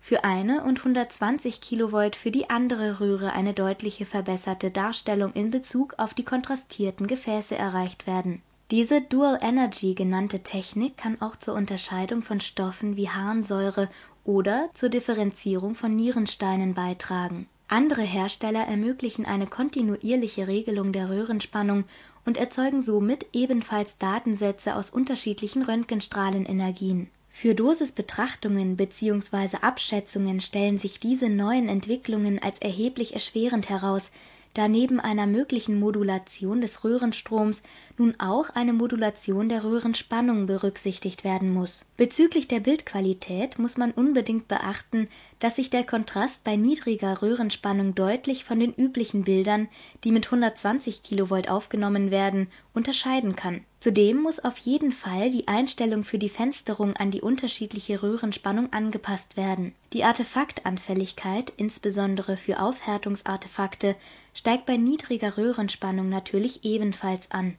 für 0.00 0.24
eine 0.24 0.62
und 0.62 0.78
120 0.78 1.60
kV 1.60 2.10
für 2.16 2.30
die 2.30 2.50
andere 2.50 3.00
Röhre 3.00 3.32
eine 3.32 3.54
deutliche 3.54 4.04
verbesserte 4.04 4.70
Darstellung 4.70 5.32
in 5.32 5.50
Bezug 5.50 5.94
auf 5.96 6.14
die 6.14 6.24
kontrastierten 6.24 7.06
Gefäße 7.06 7.56
erreicht 7.56 8.06
werden. 8.06 8.42
Diese 8.70 9.00
Dual 9.00 9.38
Energy 9.40 9.94
genannte 9.94 10.42
Technik 10.42 10.98
kann 10.98 11.20
auch 11.22 11.36
zur 11.36 11.54
Unterscheidung 11.54 12.22
von 12.22 12.40
Stoffen 12.40 12.96
wie 12.96 13.08
Harnsäure 13.08 13.88
oder 14.24 14.68
zur 14.74 14.90
Differenzierung 14.90 15.74
von 15.74 15.92
Nierensteinen 15.92 16.74
beitragen 16.74 17.48
andere 17.68 18.02
Hersteller 18.02 18.66
ermöglichen 18.66 19.26
eine 19.26 19.46
kontinuierliche 19.46 20.48
Regelung 20.48 20.92
der 20.92 21.10
Röhrenspannung 21.10 21.84
und 22.24 22.36
erzeugen 22.36 22.82
somit 22.82 23.26
ebenfalls 23.32 23.98
Datensätze 23.98 24.74
aus 24.74 24.90
unterschiedlichen 24.90 25.62
Röntgenstrahlenenergien. 25.62 27.08
Für 27.30 27.54
Dosisbetrachtungen 27.54 28.76
bzw. 28.76 29.58
Abschätzungen 29.60 30.40
stellen 30.40 30.78
sich 30.78 30.98
diese 30.98 31.28
neuen 31.28 31.68
Entwicklungen 31.68 32.42
als 32.42 32.58
erheblich 32.58 33.14
erschwerend 33.14 33.68
heraus 33.68 34.10
da 34.58 34.66
neben 34.66 34.98
einer 34.98 35.26
möglichen 35.26 35.78
Modulation 35.78 36.60
des 36.60 36.82
Röhrenstroms 36.82 37.62
nun 37.96 38.18
auch 38.18 38.50
eine 38.50 38.72
Modulation 38.72 39.48
der 39.48 39.62
Röhrenspannung 39.62 40.46
berücksichtigt 40.46 41.22
werden 41.22 41.52
muss. 41.52 41.84
Bezüglich 41.96 42.48
der 42.48 42.58
Bildqualität 42.58 43.60
muss 43.60 43.76
man 43.76 43.92
unbedingt 43.92 44.48
beachten, 44.48 45.08
dass 45.40 45.56
sich 45.56 45.70
der 45.70 45.84
Kontrast 45.84 46.44
bei 46.44 46.56
niedriger 46.56 47.22
Röhrenspannung 47.22 47.94
deutlich 47.94 48.44
von 48.44 48.58
den 48.60 48.72
üblichen 48.72 49.24
Bildern, 49.24 49.68
die 50.04 50.12
mit 50.12 50.26
120 50.26 51.02
kV 51.02 51.48
aufgenommen 51.48 52.10
werden, 52.10 52.48
unterscheiden 52.74 53.36
kann. 53.36 53.62
Zudem 53.80 54.20
muss 54.22 54.40
auf 54.40 54.58
jeden 54.58 54.90
Fall 54.90 55.30
die 55.30 55.46
Einstellung 55.46 56.02
für 56.02 56.18
die 56.18 56.28
Fensterung 56.28 56.96
an 56.96 57.10
die 57.12 57.20
unterschiedliche 57.20 58.02
Röhrenspannung 58.02 58.72
angepasst 58.72 59.36
werden. 59.36 59.74
Die 59.92 60.02
Artefaktanfälligkeit, 60.02 61.52
insbesondere 61.56 62.36
für 62.36 62.60
Aufhärtungsartefakte, 62.60 63.94
steigt 64.34 64.66
bei 64.66 64.76
niedriger 64.76 65.36
Röhrenspannung 65.36 66.08
natürlich 66.08 66.64
ebenfalls 66.64 67.30
an. 67.30 67.56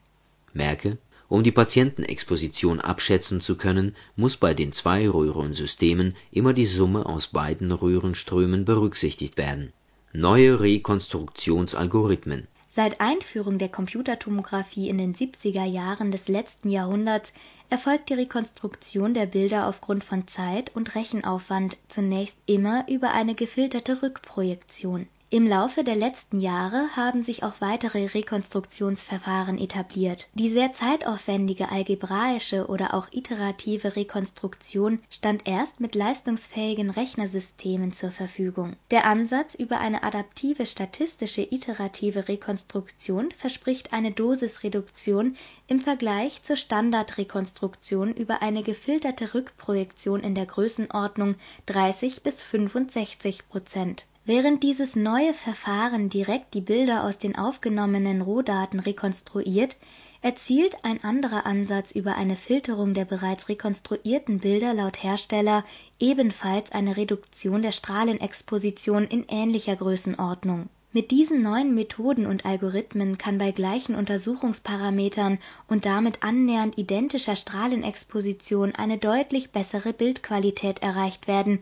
Merke: 0.54 0.98
Um 1.30 1.44
die 1.44 1.52
Patientenexposition 1.52 2.82
abschätzen 2.82 3.40
zu 3.40 3.56
können, 3.56 3.96
muss 4.16 4.38
bei 4.38 4.56
den 4.56 4.74
Zweiröhrensystemen 4.74 6.16
immer 6.32 6.54
die 6.54 6.66
Summe 6.66 7.06
aus 7.06 7.28
beiden 7.28 7.72
Röhrenströmen 7.72 8.66
berücksichtigt 8.66 9.38
werden. 9.38 9.72
Neue 10.12 10.60
Rekonstruktionsalgorithmen 10.60 12.48
Seit 12.68 13.00
Einführung 13.00 13.60
der 13.60 13.70
Computertomographie 13.70 14.90
in 14.90 14.98
den 14.98 15.14
70er 15.14 15.66
Jahren 15.66 16.12
des 16.12 16.28
letzten 16.28 16.70
Jahrhunderts 16.70 17.32
erfolgt 17.70 18.10
die 18.10 18.16
Rekonstruktion 18.16 19.14
der 19.14 19.28
Bilder 19.28 19.68
aufgrund 19.68 20.04
von 20.04 20.28
Zeit 20.28 20.76
und 20.76 20.96
Rechenaufwand 20.96 21.78
zunächst 21.90 22.38
immer 22.48 22.86
über 22.90 23.12
eine 23.12 23.36
gefilterte 23.36 24.02
Rückprojektion 24.02 25.08
im 25.32 25.46
Laufe 25.46 25.84
der 25.84 25.96
letzten 25.96 26.40
Jahre 26.40 26.90
haben 26.96 27.22
sich 27.22 27.44
auch 27.44 27.54
weitere 27.60 28.08
Rekonstruktionsverfahren 28.08 29.60
etabliert. 29.60 30.28
Die 30.34 30.50
sehr 30.50 30.74
zeitaufwendige 30.74 31.70
algebraische 31.70 32.66
oder 32.66 32.96
auch 32.96 33.10
iterative 33.12 33.96
Rekonstruktion 33.96 34.98
stand 35.12 35.48
erst 35.48 35.82
mit 35.82 35.94
leistungsfähigen 35.94 36.90
Rechnersystemen 36.90 37.94
zur 37.94 38.10
Verfügung. 38.10 38.76
Der 38.90 39.06
Ansatz 39.06 39.54
über 39.54 39.80
eine 39.80 40.02
adaptive 40.02 40.66
statistische 40.66 41.44
iterative 41.44 42.28
Rekonstruktion 42.28 43.30
verspricht 43.38 43.94
eine 43.94 44.12
Dosisreduktion 44.12 45.36
im 45.68 45.80
Vergleich 45.80 46.42
zur 46.42 46.56
Standardrekonstruktion 46.56 48.16
über 48.16 48.42
eine 48.42 48.64
gefilterte 48.64 49.36
Rückprojektion 49.36 50.22
in 50.22 50.34
der 50.34 50.48
Größenordnung 50.48 51.36
30 51.68 52.24
bis 52.24 52.42
65 52.42 53.48
Prozent 53.48 54.08
Während 54.26 54.64
dieses 54.64 54.96
neue 54.96 55.34
Verfahren 55.34 56.10
direkt 56.10 56.54
die 56.54 56.62
Bilder 56.62 57.04
aus 57.04 57.18
den 57.18 57.36
aufgenommenen 57.36 58.22
Rohdaten 58.22 58.80
rekonstruiert, 58.80 59.76
erzielt 60.22 60.84
ein 60.84 61.04
anderer 61.04 61.46
Ansatz 61.46 61.92
über 61.92 62.16
eine 62.16 62.36
Filterung 62.36 62.94
der 62.94 63.06
bereits 63.06 63.48
rekonstruierten 63.48 64.40
Bilder 64.40 64.74
laut 64.74 65.02
Hersteller 65.02 65.64
ebenfalls 66.00 66.72
eine 66.72 66.98
Reduktion 66.98 67.62
der 67.62 67.72
Strahlenexposition 67.72 69.06
in 69.06 69.26
ähnlicher 69.30 69.78
Größenordnung. 69.78 70.68
Mit 70.92 71.12
diesen 71.12 71.44
neuen 71.44 71.76
Methoden 71.76 72.26
und 72.26 72.46
Algorithmen 72.46 73.20
kann 73.20 73.38
bei 73.38 73.52
gleichen 73.52 73.94
Untersuchungsparametern 73.94 75.38
und 75.68 75.86
damit 75.86 76.24
annähernd 76.24 76.80
identischer 76.80 77.36
Strahlenexposition 77.36 78.74
eine 78.74 78.98
deutlich 78.98 79.52
bessere 79.52 79.94
Bildqualität 79.94 80.82
erreicht 80.82 81.28
werden, 81.28 81.60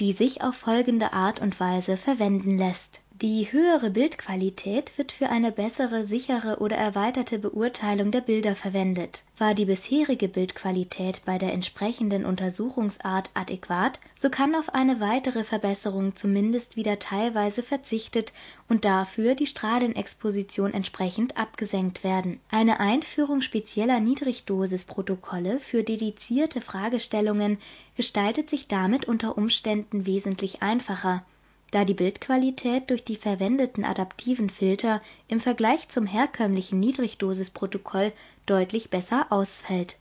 die 0.00 0.12
sich 0.12 0.42
auf 0.42 0.54
folgende 0.54 1.12
Art 1.12 1.40
und 1.40 1.58
Weise 1.58 1.96
verwenden 1.96 2.58
lässt 2.58 3.00
die 3.20 3.50
höhere 3.50 3.90
Bildqualität 3.90 4.96
wird 4.96 5.10
für 5.10 5.28
eine 5.28 5.50
bessere, 5.50 6.04
sichere 6.04 6.58
oder 6.60 6.76
erweiterte 6.76 7.40
Beurteilung 7.40 8.12
der 8.12 8.20
Bilder 8.20 8.54
verwendet. 8.54 9.24
War 9.36 9.54
die 9.54 9.64
bisherige 9.64 10.28
Bildqualität 10.28 11.22
bei 11.24 11.36
der 11.36 11.52
entsprechenden 11.52 12.24
Untersuchungsart 12.24 13.30
adäquat, 13.34 13.98
so 14.16 14.30
kann 14.30 14.54
auf 14.54 14.72
eine 14.72 15.00
weitere 15.00 15.42
Verbesserung 15.42 16.14
zumindest 16.14 16.76
wieder 16.76 17.00
teilweise 17.00 17.64
verzichtet 17.64 18.32
und 18.68 18.84
dafür 18.84 19.34
die 19.34 19.46
Strahlenexposition 19.46 20.72
entsprechend 20.72 21.36
abgesenkt 21.36 22.04
werden. 22.04 22.38
Eine 22.50 22.78
Einführung 22.78 23.40
spezieller 23.40 23.98
Niedrigdosisprotokolle 23.98 25.58
für 25.58 25.82
dedizierte 25.82 26.60
Fragestellungen 26.60 27.58
gestaltet 27.96 28.48
sich 28.48 28.68
damit 28.68 29.06
unter 29.06 29.36
Umständen 29.36 30.06
wesentlich 30.06 30.62
einfacher 30.62 31.24
da 31.70 31.84
die 31.84 31.94
Bildqualität 31.94 32.90
durch 32.90 33.04
die 33.04 33.16
verwendeten 33.16 33.84
adaptiven 33.84 34.50
Filter 34.50 35.02
im 35.28 35.40
Vergleich 35.40 35.88
zum 35.88 36.06
herkömmlichen 36.06 36.80
Niedrigdosisprotokoll 36.80 38.12
deutlich 38.46 38.90
besser 38.90 39.26
ausfällt. 39.30 39.96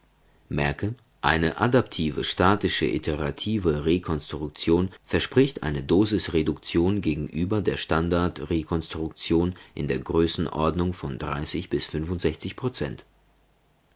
Merke: 0.50 0.96
Eine 1.22 1.60
adaptive 1.60 2.24
statische 2.24 2.86
iterative 2.86 3.86
Rekonstruktion 3.86 4.90
verspricht 5.06 5.64
eine 5.64 5.84
Dosisreduktion 5.84 7.02
gegenüber 7.02 7.62
der 7.62 7.78
Standard-Rekonstruktion 7.78 9.56
in 9.76 9.88
der 9.88 10.00
Größenordnung 10.00 10.94
von 10.94 11.18
30 11.18 11.70
bis 11.70 11.86
65 11.86 12.56
Prozent. 12.56 13.06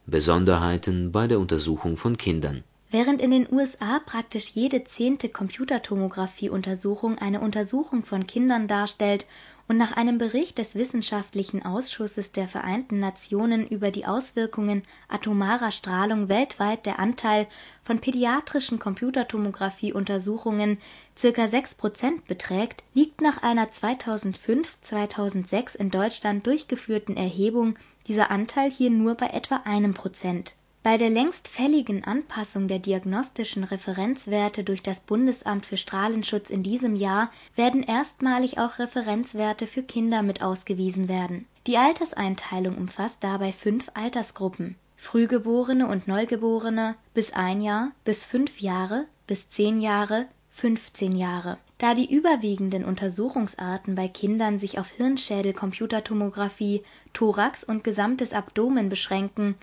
Besonderheiten 0.04 1.12
bei 1.12 1.28
der 1.28 1.38
Untersuchung 1.38 1.96
von 1.96 2.16
Kindern 2.16 2.64
Während 2.92 3.20
in 3.22 3.30
den 3.30 3.48
USA 3.50 3.98
praktisch 4.04 4.50
jede 4.50 4.84
zehnte 4.84 5.30
Computertomographie-Untersuchung 5.30 7.16
eine 7.16 7.40
Untersuchung 7.40 8.04
von 8.04 8.26
Kindern 8.26 8.68
darstellt 8.68 9.24
und 9.66 9.78
nach 9.78 9.96
einem 9.96 10.18
Bericht 10.18 10.58
des 10.58 10.74
Wissenschaftlichen 10.74 11.64
Ausschusses 11.64 12.32
der 12.32 12.48
Vereinten 12.48 13.00
Nationen 13.00 13.66
über 13.66 13.90
die 13.90 14.04
Auswirkungen 14.04 14.82
atomarer 15.08 15.70
Strahlung 15.70 16.28
weltweit 16.28 16.84
der 16.84 16.98
Anteil 16.98 17.46
von 17.82 17.98
pädiatrischen 17.98 18.78
Computertomographie-Untersuchungen 18.78 20.76
circa 21.16 21.48
sechs 21.48 21.74
Prozent 21.74 22.26
beträgt, 22.26 22.84
liegt 22.92 23.22
nach 23.22 23.42
einer 23.42 23.68
2005/2006 23.68 25.76
in 25.76 25.90
Deutschland 25.90 26.46
durchgeführten 26.46 27.16
Erhebung 27.16 27.78
dieser 28.06 28.30
Anteil 28.30 28.70
hier 28.70 28.90
nur 28.90 29.14
bei 29.14 29.28
etwa 29.28 29.62
einem 29.64 29.94
Prozent 29.94 30.52
bei 30.82 30.98
der 30.98 31.10
längst 31.10 31.48
fälligen 31.48 32.04
Anpassung 32.04 32.66
der 32.66 32.78
diagnostischen 32.78 33.64
Referenzwerte 33.64 34.64
durch 34.64 34.82
das 34.82 35.00
Bundesamt 35.00 35.66
für 35.66 35.76
Strahlenschutz 35.76 36.50
in 36.50 36.62
diesem 36.62 36.96
Jahr 36.96 37.30
werden 37.54 37.82
erstmalig 37.82 38.58
auch 38.58 38.78
Referenzwerte 38.78 39.66
für 39.66 39.82
Kinder 39.82 40.22
mit 40.22 40.42
ausgewiesen 40.42 41.08
werden. 41.08 41.46
Die 41.66 41.78
Alterseinteilung 41.78 42.76
umfasst 42.76 43.22
dabei 43.22 43.52
fünf 43.52 43.90
Altersgruppen 43.94 44.76
Frühgeborene 44.96 45.88
und 45.88 46.06
Neugeborene, 46.06 46.94
bis 47.12 47.32
ein 47.32 47.60
Jahr, 47.60 47.90
bis 48.04 48.24
fünf 48.24 48.60
Jahre, 48.60 49.06
bis 49.26 49.50
zehn 49.50 49.80
Jahre, 49.80 50.26
15 50.52 51.12
Jahre. 51.12 51.58
Da 51.78 51.94
die 51.94 52.14
überwiegenden 52.14 52.84
Untersuchungsarten 52.84 53.94
bei 53.96 54.06
Kindern 54.06 54.58
sich 54.58 54.78
auf 54.78 54.88
Hirnschädel-Computertomographie, 54.90 56.82
Thorax 57.14 57.64
und 57.64 57.82
gesamtes 57.82 58.32
Abdomen 58.32 58.88
beschränken, 58.88 59.56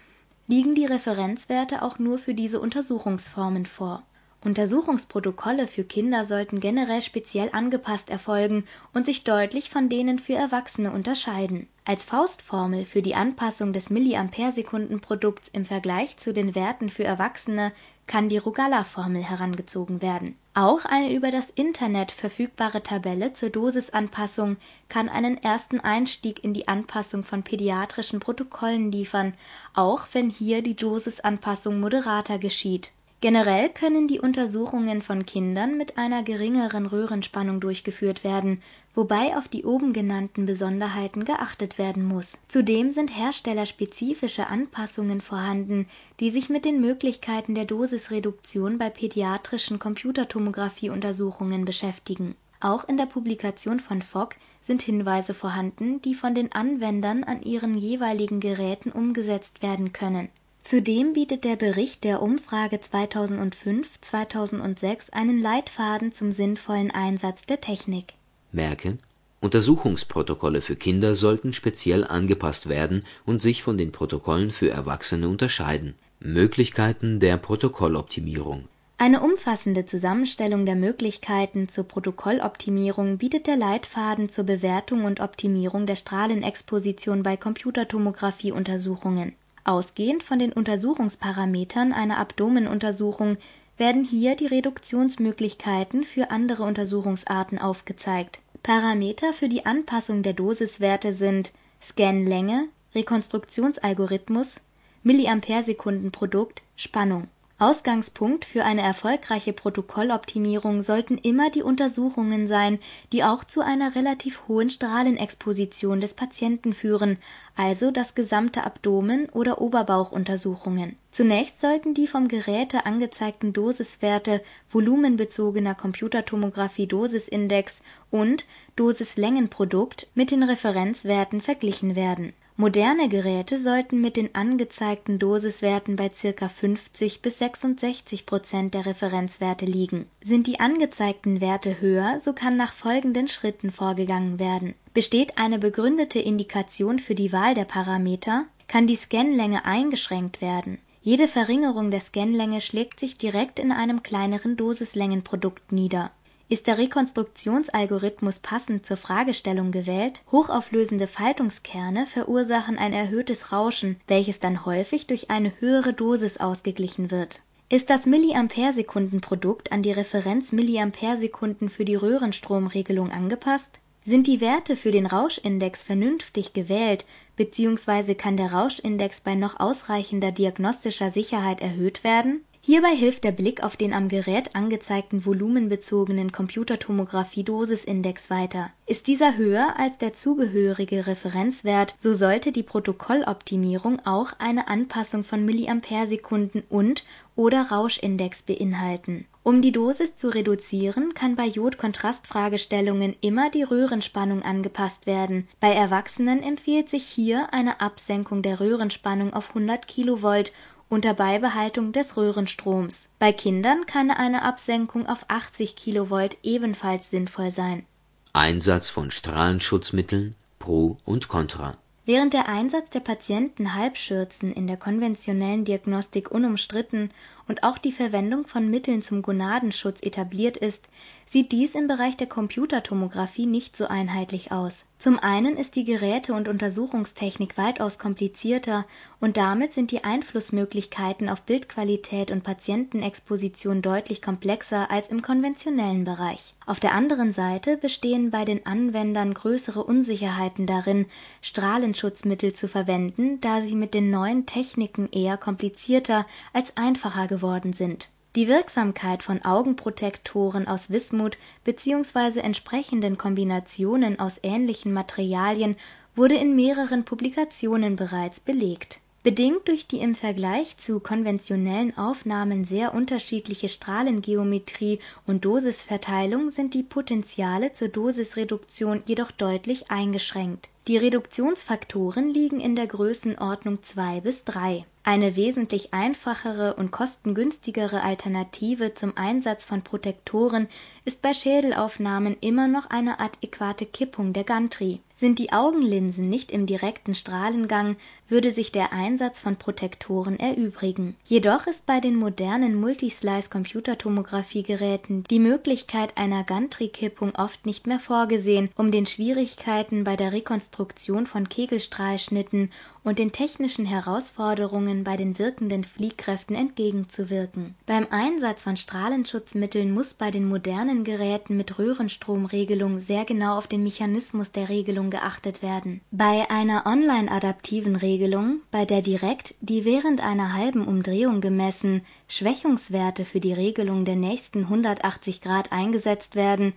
liegen 0.49 0.75
die 0.75 0.85
Referenzwerte 0.85 1.81
auch 1.81 1.99
nur 1.99 2.19
für 2.19 2.33
diese 2.33 2.59
Untersuchungsformen 2.59 3.65
vor 3.65 4.03
Untersuchungsprotokolle 4.41 5.67
für 5.67 5.83
Kinder 5.83 6.25
sollten 6.25 6.61
generell 6.61 7.01
speziell 7.01 7.49
angepasst 7.51 8.09
erfolgen 8.09 8.63
und 8.93 9.05
sich 9.05 9.25
deutlich 9.25 9.69
von 9.69 9.89
denen 9.89 10.17
für 10.17 10.35
Erwachsene 10.35 10.91
unterscheiden. 10.91 11.67
Als 11.83 12.05
Faustformel 12.05 12.85
für 12.85 13.01
die 13.01 13.15
Anpassung 13.15 13.73
des 13.73 13.89
Milliampere-Sekunden-Produkts 13.89 15.49
im 15.49 15.65
Vergleich 15.65 16.15
zu 16.17 16.31
den 16.31 16.55
Werten 16.55 16.89
für 16.89 17.03
Erwachsene 17.03 17.73
kann 18.09 18.27
die 18.27 18.39
Rugalla-Formel 18.39 19.23
herangezogen 19.23 20.01
werden. 20.01 20.35
Auch 20.55 20.83
eine 20.83 21.13
über 21.13 21.29
das 21.29 21.51
Internet 21.51 22.11
verfügbare 22.11 22.81
Tabelle 22.81 23.33
zur 23.33 23.51
Dosisanpassung 23.51 24.57
kann 24.89 25.07
einen 25.07 25.37
ersten 25.37 25.79
Einstieg 25.79 26.43
in 26.43 26.55
die 26.55 26.67
Anpassung 26.67 27.23
von 27.23 27.43
pädiatrischen 27.43 28.19
Protokollen 28.19 28.91
liefern, 28.91 29.35
auch 29.75 30.07
wenn 30.11 30.31
hier 30.31 30.63
die 30.63 30.75
Dosisanpassung 30.75 31.79
moderater 31.79 32.39
geschieht 32.39 32.91
Generell 33.21 33.67
können 33.67 34.07
die 34.07 34.21
Untersuchungen 34.21 35.01
von 35.01 35.25
Kindern 35.25 35.77
mit 35.77 35.97
einer 35.97 36.23
geringeren 36.23 36.85
Röhrenspannung 36.85 37.59
durchgeführt 37.59 38.23
werden, 38.23 38.61
wobei 38.93 39.37
auf 39.37 39.47
die 39.47 39.65
oben 39.65 39.93
genannten 39.93 40.45
Besonderheiten 40.45 41.25
geachtet 41.25 41.77
werden 41.77 42.05
muss. 42.05 42.37
Zudem 42.47 42.91
sind 42.91 43.15
herstellerspezifische 43.15 44.47
Anpassungen 44.47 45.21
vorhanden, 45.21 45.87
die 46.19 46.29
sich 46.29 46.49
mit 46.49 46.65
den 46.65 46.81
Möglichkeiten 46.81 47.55
der 47.55 47.65
Dosisreduktion 47.65 48.77
bei 48.77 48.89
pädiatrischen 48.89 49.79
Computertomographie-Untersuchungen 49.79 51.65
beschäftigen. 51.65 52.35
Auch 52.61 52.87
in 52.87 52.97
der 52.97 53.05
Publikation 53.05 53.79
von 53.79 54.01
Fogg 54.01 54.35
sind 54.61 54.81
Hinweise 54.81 55.33
vorhanden, 55.33 56.01
die 56.01 56.15
von 56.15 56.35
den 56.35 56.51
Anwendern 56.51 57.23
an 57.23 57.41
ihren 57.41 57.77
jeweiligen 57.77 58.39
Geräten 58.39 58.91
umgesetzt 58.91 59.61
werden 59.61 59.93
können 59.93 60.29
Zudem 60.61 61.13
bietet 61.13 61.45
der 61.45 61.55
Bericht 61.55 62.03
der 62.03 62.21
Umfrage 62.21 62.75
2005/2006 62.77 65.11
einen 65.11 65.41
Leitfaden 65.41 66.13
zum 66.13 66.31
sinnvollen 66.31 66.91
Einsatz 66.91 67.47
der 67.47 67.59
Technik. 67.61 68.13
Merke: 68.51 68.97
Untersuchungsprotokolle 69.41 70.61
für 70.61 70.75
Kinder 70.75 71.15
sollten 71.15 71.53
speziell 71.53 72.03
angepasst 72.03 72.67
werden 72.67 73.05
und 73.25 73.41
sich 73.41 73.63
von 73.63 73.77
den 73.77 73.91
Protokollen 73.91 74.51
für 74.51 74.69
Erwachsene 74.69 75.29
unterscheiden. 75.29 75.95
Möglichkeiten 76.19 77.19
der 77.19 77.37
Protokolloptimierung. 77.37 78.65
Eine 78.97 79.21
umfassende 79.21 79.85
Zusammenstellung 79.85 80.65
der 80.65 80.75
Möglichkeiten 80.75 81.69
zur 81.69 81.85
Protokolloptimierung 81.85 83.17
bietet 83.17 83.47
der 83.47 83.55
Leitfaden 83.55 84.27
zur 84.27 84.43
Bewertung 84.43 85.05
und 85.05 85.21
Optimierung 85.21 85.85
der 85.85 85.95
Strahlenexposition 85.95 87.23
bei 87.23 87.37
Computertomographie-Untersuchungen. 87.37 89.35
Ausgehend 89.63 90.23
von 90.23 90.37
den 90.37 90.51
Untersuchungsparametern 90.51 91.93
einer 91.93 92.17
Abdomenuntersuchung 92.17 93.37
werden 93.79 94.03
hier 94.03 94.35
die 94.35 94.45
Reduktionsmöglichkeiten 94.45 96.03
für 96.03 96.31
andere 96.31 96.63
Untersuchungsarten 96.63 97.57
aufgezeigt. 97.57 98.39
Parameter 98.61 99.33
für 99.33 99.49
die 99.49 99.65
Anpassung 99.65 100.21
der 100.21 100.33
Dosiswerte 100.33 101.13
sind 101.15 101.53
Scanlänge, 101.81 102.67
Rekonstruktionsalgorithmus, 102.93 104.59
Milliampere-Sekunden-Produkt, 105.03 106.61
Spannung 106.75 107.29
Ausgangspunkt 107.59 108.45
für 108.45 108.63
eine 108.63 108.81
erfolgreiche 108.81 109.51
Protokolloptimierung 109.51 110.81
sollten 110.81 111.17
immer 111.17 111.49
die 111.49 111.61
Untersuchungen 111.61 112.47
sein, 112.47 112.79
die 113.11 113.25
auch 113.25 113.43
zu 113.43 113.59
einer 113.59 113.95
relativ 113.95 114.47
hohen 114.47 114.69
Strahlenexposition 114.69 115.99
des 115.99 116.13
Patienten 116.13 116.73
führen, 116.73 117.17
also 117.57 117.91
das 117.91 118.15
gesamte 118.15 118.63
Abdomen 118.63 119.27
oder 119.27 119.59
Oberbauchuntersuchungen. 119.59 120.95
Zunächst 121.11 121.59
sollten 121.59 121.93
die 121.93 122.07
vom 122.07 122.29
Geräte 122.29 122.85
angezeigten 122.85 123.51
Dosiswerte 123.51 124.41
volumenbezogener 124.71 125.75
Computertomographie-Dosisindex 125.75 127.81
und 128.09 128.45
Dosislängenprodukt 128.77 130.07
mit 130.15 130.31
den 130.31 130.43
Referenzwerten 130.43 131.41
verglichen 131.41 131.97
werden 131.97 132.31
Moderne 132.61 133.07
Geräte 133.07 133.57
sollten 133.57 134.01
mit 134.01 134.17
den 134.17 134.35
angezeigten 134.35 135.17
Dosiswerten 135.17 135.95
bei 135.95 136.09
ca. 136.09 136.49
50 136.49 137.21
bis 137.21 137.37
66 137.37 138.25
Prozent 138.25 138.73
der 138.73 138.85
Referenzwerte 138.85 139.63
liegen. 139.63 140.07
Sind 140.21 140.45
die 140.45 140.59
angezeigten 140.59 141.39
Werte 141.39 141.79
höher, 141.79 142.19
so 142.19 142.33
kann 142.33 142.57
nach 142.57 142.73
folgenden 142.73 143.29
Schritten 143.29 143.71
vorgegangen 143.71 144.39
werden: 144.39 144.73
Besteht 144.93 145.37
eine 145.37 145.57
begründete 145.57 146.19
Indikation 146.19 146.99
für 146.99 147.15
die 147.15 147.31
Wahl 147.31 147.53
der 147.53 147.63
Parameter, 147.63 148.43
kann 148.67 148.87
die 148.87 148.97
Scanlänge 148.97 149.63
eingeschränkt 149.63 150.41
werden. 150.41 150.79
Jede 151.01 151.29
Verringerung 151.29 151.91
der 151.91 152.01
Scanlänge 152.01 152.59
schlägt 152.59 152.99
sich 152.99 153.17
direkt 153.17 153.59
in 153.59 153.71
einem 153.71 154.03
kleineren 154.03 154.57
Dosislängenprodukt 154.57 155.71
nieder 155.71 156.11
ist 156.49 156.65
der 156.65 156.79
Rekonstruktionsalgorithmus 156.79 158.39
passend 158.39 158.83
zur 158.85 158.97
Fragestellung 158.97 159.71
gewählt, 159.71 160.21
hochauflösende 160.31 161.07
Faltungskerne 161.07 162.07
verursachen 162.07 162.77
ein 162.79 162.91
erhöhtes 162.91 163.51
Rauschen, 163.51 164.01
welches 164.07 164.39
dann 164.39 164.65
häufig 164.65 165.05
durch 165.05 165.29
eine 165.29 165.53
höhere 165.59 165.93
Dosis 165.93 166.37
ausgeglichen 166.37 167.11
wird. 167.11 167.43
Ist 167.69 167.91
das 167.91 168.07
Milliampere-Sekunden-Produkt 168.07 169.71
an 169.71 169.83
die 169.83 169.91
Referenz 169.91 170.51
Milliampere-Sekunden 170.51 171.69
für 171.69 171.85
die 171.85 171.93
Röhrenstromregelung 171.93 173.11
angepasst? 173.11 173.79
Sind 174.03 174.25
die 174.25 174.41
Werte 174.41 174.75
für 174.75 174.89
den 174.89 175.05
Rauschindex 175.05 175.83
vernünftig 175.83 176.53
gewählt 176.53 177.05
bzw. 177.35 178.15
kann 178.15 178.37
der 178.37 178.53
Rauschindex 178.53 179.21
bei 179.21 179.35
noch 179.35 179.59
ausreichender 179.59 180.31
diagnostischer 180.31 181.11
Sicherheit 181.11 181.61
erhöht 181.61 182.03
werden 182.03 182.41
Hierbei 182.61 182.95
hilft 182.95 183.23
der 183.23 183.31
Blick 183.31 183.63
auf 183.63 183.77
den 183.77 183.93
am 183.93 184.09
Gerät 184.09 184.53
angezeigten 184.53 185.25
volumenbezogenen 185.25 186.31
Computertomographie-Dosisindex 186.31 188.29
weiter. 188.29 188.71
Ist 188.85 189.07
dieser 189.07 189.37
höher 189.37 189.75
als 189.77 189.97
der 189.97 190.13
zugehörige 190.13 191.07
Referenzwert, 191.07 191.95
so 191.97 192.13
sollte 192.13 192.51
die 192.51 192.63
Protokolloptimierung 192.63 194.05
auch 194.05 194.33
eine 194.39 194.67
Anpassung 194.67 195.23
von 195.23 195.45
Milliamperesekunden 195.45 196.63
und/oder 196.69 197.71
Rauschindex 197.71 198.43
beinhalten. 198.43 199.25
Um 199.41 199.61
die 199.61 199.71
Dosis 199.71 200.17
zu 200.17 200.27
reduzieren, 200.27 201.13
kann 201.13 201.35
bei 201.35 201.45
Jodkontrastfragestellungen 201.45 203.15
immer 203.21 203.49
die 203.49 203.63
Röhrenspannung 203.63 204.43
angepasst 204.43 205.07
werden. 205.07 205.47
Bei 205.61 205.71
Erwachsenen 205.71 206.43
empfiehlt 206.43 206.89
sich 206.89 207.05
hier 207.05 207.51
eine 207.53 207.79
Absenkung 207.79 208.41
der 208.41 208.59
Röhrenspannung 208.59 209.33
auf 209.33 209.49
100 209.49 209.87
kV 209.87 210.43
unter 210.89 211.13
Beibehaltung 211.13 211.93
des 211.93 212.17
Röhrenstroms. 212.17 213.07
Bei 213.19 213.31
Kindern 213.31 213.85
kann 213.85 214.11
eine 214.11 214.41
Absenkung 214.41 215.07
auf 215.07 215.25
80 215.27 215.75
kV 215.75 216.29
ebenfalls 216.43 217.09
sinnvoll 217.09 217.51
sein. 217.51 217.85
Einsatz 218.33 218.89
von 218.89 219.11
Strahlenschutzmitteln 219.11 220.35
Pro 220.59 220.97
und 221.05 221.27
Contra 221.27 221.77
Während 222.05 222.33
der 222.33 222.49
Einsatz 222.49 222.89
der 222.89 223.01
Patienten-Halbschürzen 223.01 224.51
in 224.51 224.65
der 224.65 224.77
konventionellen 224.77 225.63
Diagnostik 225.63 226.31
unumstritten 226.31 227.11
und 227.49 227.63
auch 227.63 227.77
die 227.77 227.91
Verwendung 227.91 228.47
von 228.47 228.69
Mitteln 228.69 229.01
zum 229.01 229.23
Gonadenschutz 229.23 230.01
etabliert 230.03 230.55
ist, 230.55 230.87
sieht 231.25 231.51
dies 231.51 231.75
im 231.75 231.87
Bereich 231.87 232.15
der 232.15 232.27
Computertomographie 232.27 233.45
nicht 233.45 233.75
so 233.75 233.85
einheitlich 233.85 234.51
aus. 234.51 234.85
Zum 234.97 235.17
einen 235.17 235.55
ist 235.55 235.75
die 235.75 235.85
Geräte 235.85 236.33
und 236.33 236.49
Untersuchungstechnik 236.49 237.57
weitaus 237.57 237.97
komplizierter 237.99 238.85
und 239.21 239.37
damit 239.37 239.73
sind 239.73 239.91
die 239.91 240.03
Einflussmöglichkeiten 240.03 241.29
auf 241.29 241.43
Bildqualität 241.43 242.31
und 242.31 242.43
Patientenexposition 242.43 243.81
deutlich 243.81 244.21
komplexer 244.21 244.91
als 244.91 245.07
im 245.07 245.21
konventionellen 245.21 246.03
Bereich. 246.03 246.53
Auf 246.65 246.81
der 246.81 246.93
anderen 246.93 247.31
Seite 247.31 247.77
bestehen 247.77 248.29
bei 248.29 248.43
den 248.43 248.65
Anwendern 248.65 249.33
größere 249.33 249.83
Unsicherheiten 249.83 250.65
darin, 250.65 251.05
Strahlenschutzmittel 251.41 252.51
zu 252.51 252.67
verwenden, 252.67 253.39
da 253.39 253.61
sie 253.61 253.75
mit 253.75 253.93
den 253.93 254.09
neuen 254.09 254.45
Techniken 254.45 255.07
eher 255.11 255.37
komplizierter 255.37 256.25
als 256.51 256.75
einfacher 256.75 257.27
geworden 257.39 257.73
sind. 257.73 258.09
Die 258.35 258.47
Wirksamkeit 258.47 259.23
von 259.23 259.43
Augenprotektoren 259.43 260.67
aus 260.67 260.91
Wismut 260.91 261.37
bzw. 261.63 262.39
entsprechenden 262.41 263.17
Kombinationen 263.17 264.19
aus 264.19 264.39
ähnlichen 264.43 264.93
Materialien 264.93 265.75
wurde 266.15 266.35
in 266.35 266.55
mehreren 266.55 267.05
Publikationen 267.05 267.95
bereits 267.95 268.39
belegt. 268.39 268.99
Bedingt 269.23 269.67
durch 269.67 269.87
die 269.87 269.99
im 269.99 270.15
Vergleich 270.15 270.77
zu 270.77 270.99
konventionellen 270.99 271.97
Aufnahmen 271.97 272.63
sehr 272.63 272.93
unterschiedliche 272.93 273.67
Strahlengeometrie 273.67 274.99
und 275.25 275.43
Dosisverteilung 275.43 276.51
sind 276.51 276.73
die 276.73 276.83
Potenziale 276.83 277.73
zur 277.73 277.89
Dosisreduktion 277.89 279.03
jedoch 279.05 279.31
deutlich 279.31 279.91
eingeschränkt 279.91 280.69
Die 280.89 280.97
Reduktionsfaktoren 280.97 282.33
liegen 282.33 282.59
in 282.59 282.75
der 282.75 282.87
Größenordnung 282.87 283.83
2 283.83 284.21
bis 284.21 284.43
3. 284.45 284.85
Eine 285.03 285.35
wesentlich 285.35 285.93
einfachere 285.93 286.77
und 286.77 286.89
kostengünstigere 286.89 288.01
Alternative 288.01 288.95
zum 288.95 289.15
Einsatz 289.15 289.65
von 289.65 289.83
Protektoren 289.83 290.67
ist 291.05 291.21
bei 291.21 291.35
Schädelaufnahmen 291.35 292.37
immer 292.41 292.67
noch 292.67 292.89
eine 292.89 293.19
adäquate 293.19 293.85
Kippung 293.85 294.33
der 294.33 294.45
Gantry 294.45 294.99
sind 295.19 295.37
die 295.37 295.51
Augenlinsen 295.51 296.23
nicht 296.23 296.49
im 296.49 296.65
direkten 296.65 297.13
Strahlengang, 297.13 297.97
würde 298.29 298.53
sich 298.53 298.71
der 298.71 298.93
Einsatz 298.93 299.41
von 299.41 299.57
Protektoren 299.57 300.39
erübrigen. 300.39 301.17
Jedoch 301.25 301.67
ist 301.67 301.85
bei 301.85 301.99
den 301.99 302.15
modernen 302.15 302.79
Multislice-Computertomographie-Geräten 302.79 305.25
die 305.29 305.39
Möglichkeit 305.39 306.17
einer 306.17 306.45
Gantry-Kippung 306.45 307.35
oft 307.35 307.65
nicht 307.65 307.85
mehr 307.85 307.99
vorgesehen, 307.99 308.69
um 308.77 308.91
den 308.91 309.05
Schwierigkeiten 309.05 310.05
bei 310.05 310.15
der 310.15 310.31
Rekonstruktion 310.31 310.78
von 311.25 311.49
Kegelstrahlschnitten 311.49 312.71
und 313.03 313.19
den 313.19 313.31
technischen 313.31 313.85
Herausforderungen 313.85 315.03
bei 315.03 315.17
den 315.17 315.37
wirkenden 315.37 315.83
Fliehkräften 315.83 316.55
entgegenzuwirken. 316.55 317.75
Beim 317.85 318.07
Einsatz 318.11 318.63
von 318.63 318.77
Strahlenschutzmitteln 318.77 319.93
muss 319.93 320.13
bei 320.13 320.31
den 320.31 320.47
modernen 320.47 321.03
Geräten 321.03 321.57
mit 321.57 321.77
Röhrenstromregelung 321.79 322.99
sehr 322.99 323.25
genau 323.25 323.57
auf 323.57 323.67
den 323.67 323.83
Mechanismus 323.83 324.51
der 324.51 324.69
Regelung 324.69 325.09
geachtet 325.09 325.61
werden. 325.61 326.01
Bei 326.11 326.49
einer 326.49 326.85
online-adaptiven 326.85 327.95
Regelung, 327.95 328.61
bei 328.71 328.85
der 328.85 329.01
direkt 329.01 329.55
die 329.59 329.83
während 329.83 330.21
einer 330.21 330.53
halben 330.53 330.87
Umdrehung 330.87 331.41
gemessen 331.41 332.05
Schwächungswerte 332.27 333.25
für 333.25 333.39
die 333.39 333.53
Regelung 333.53 334.05
der 334.05 334.15
nächsten 334.15 334.63
180 334.63 335.41
Grad 335.41 335.71
eingesetzt 335.71 336.35
werden, 336.35 336.73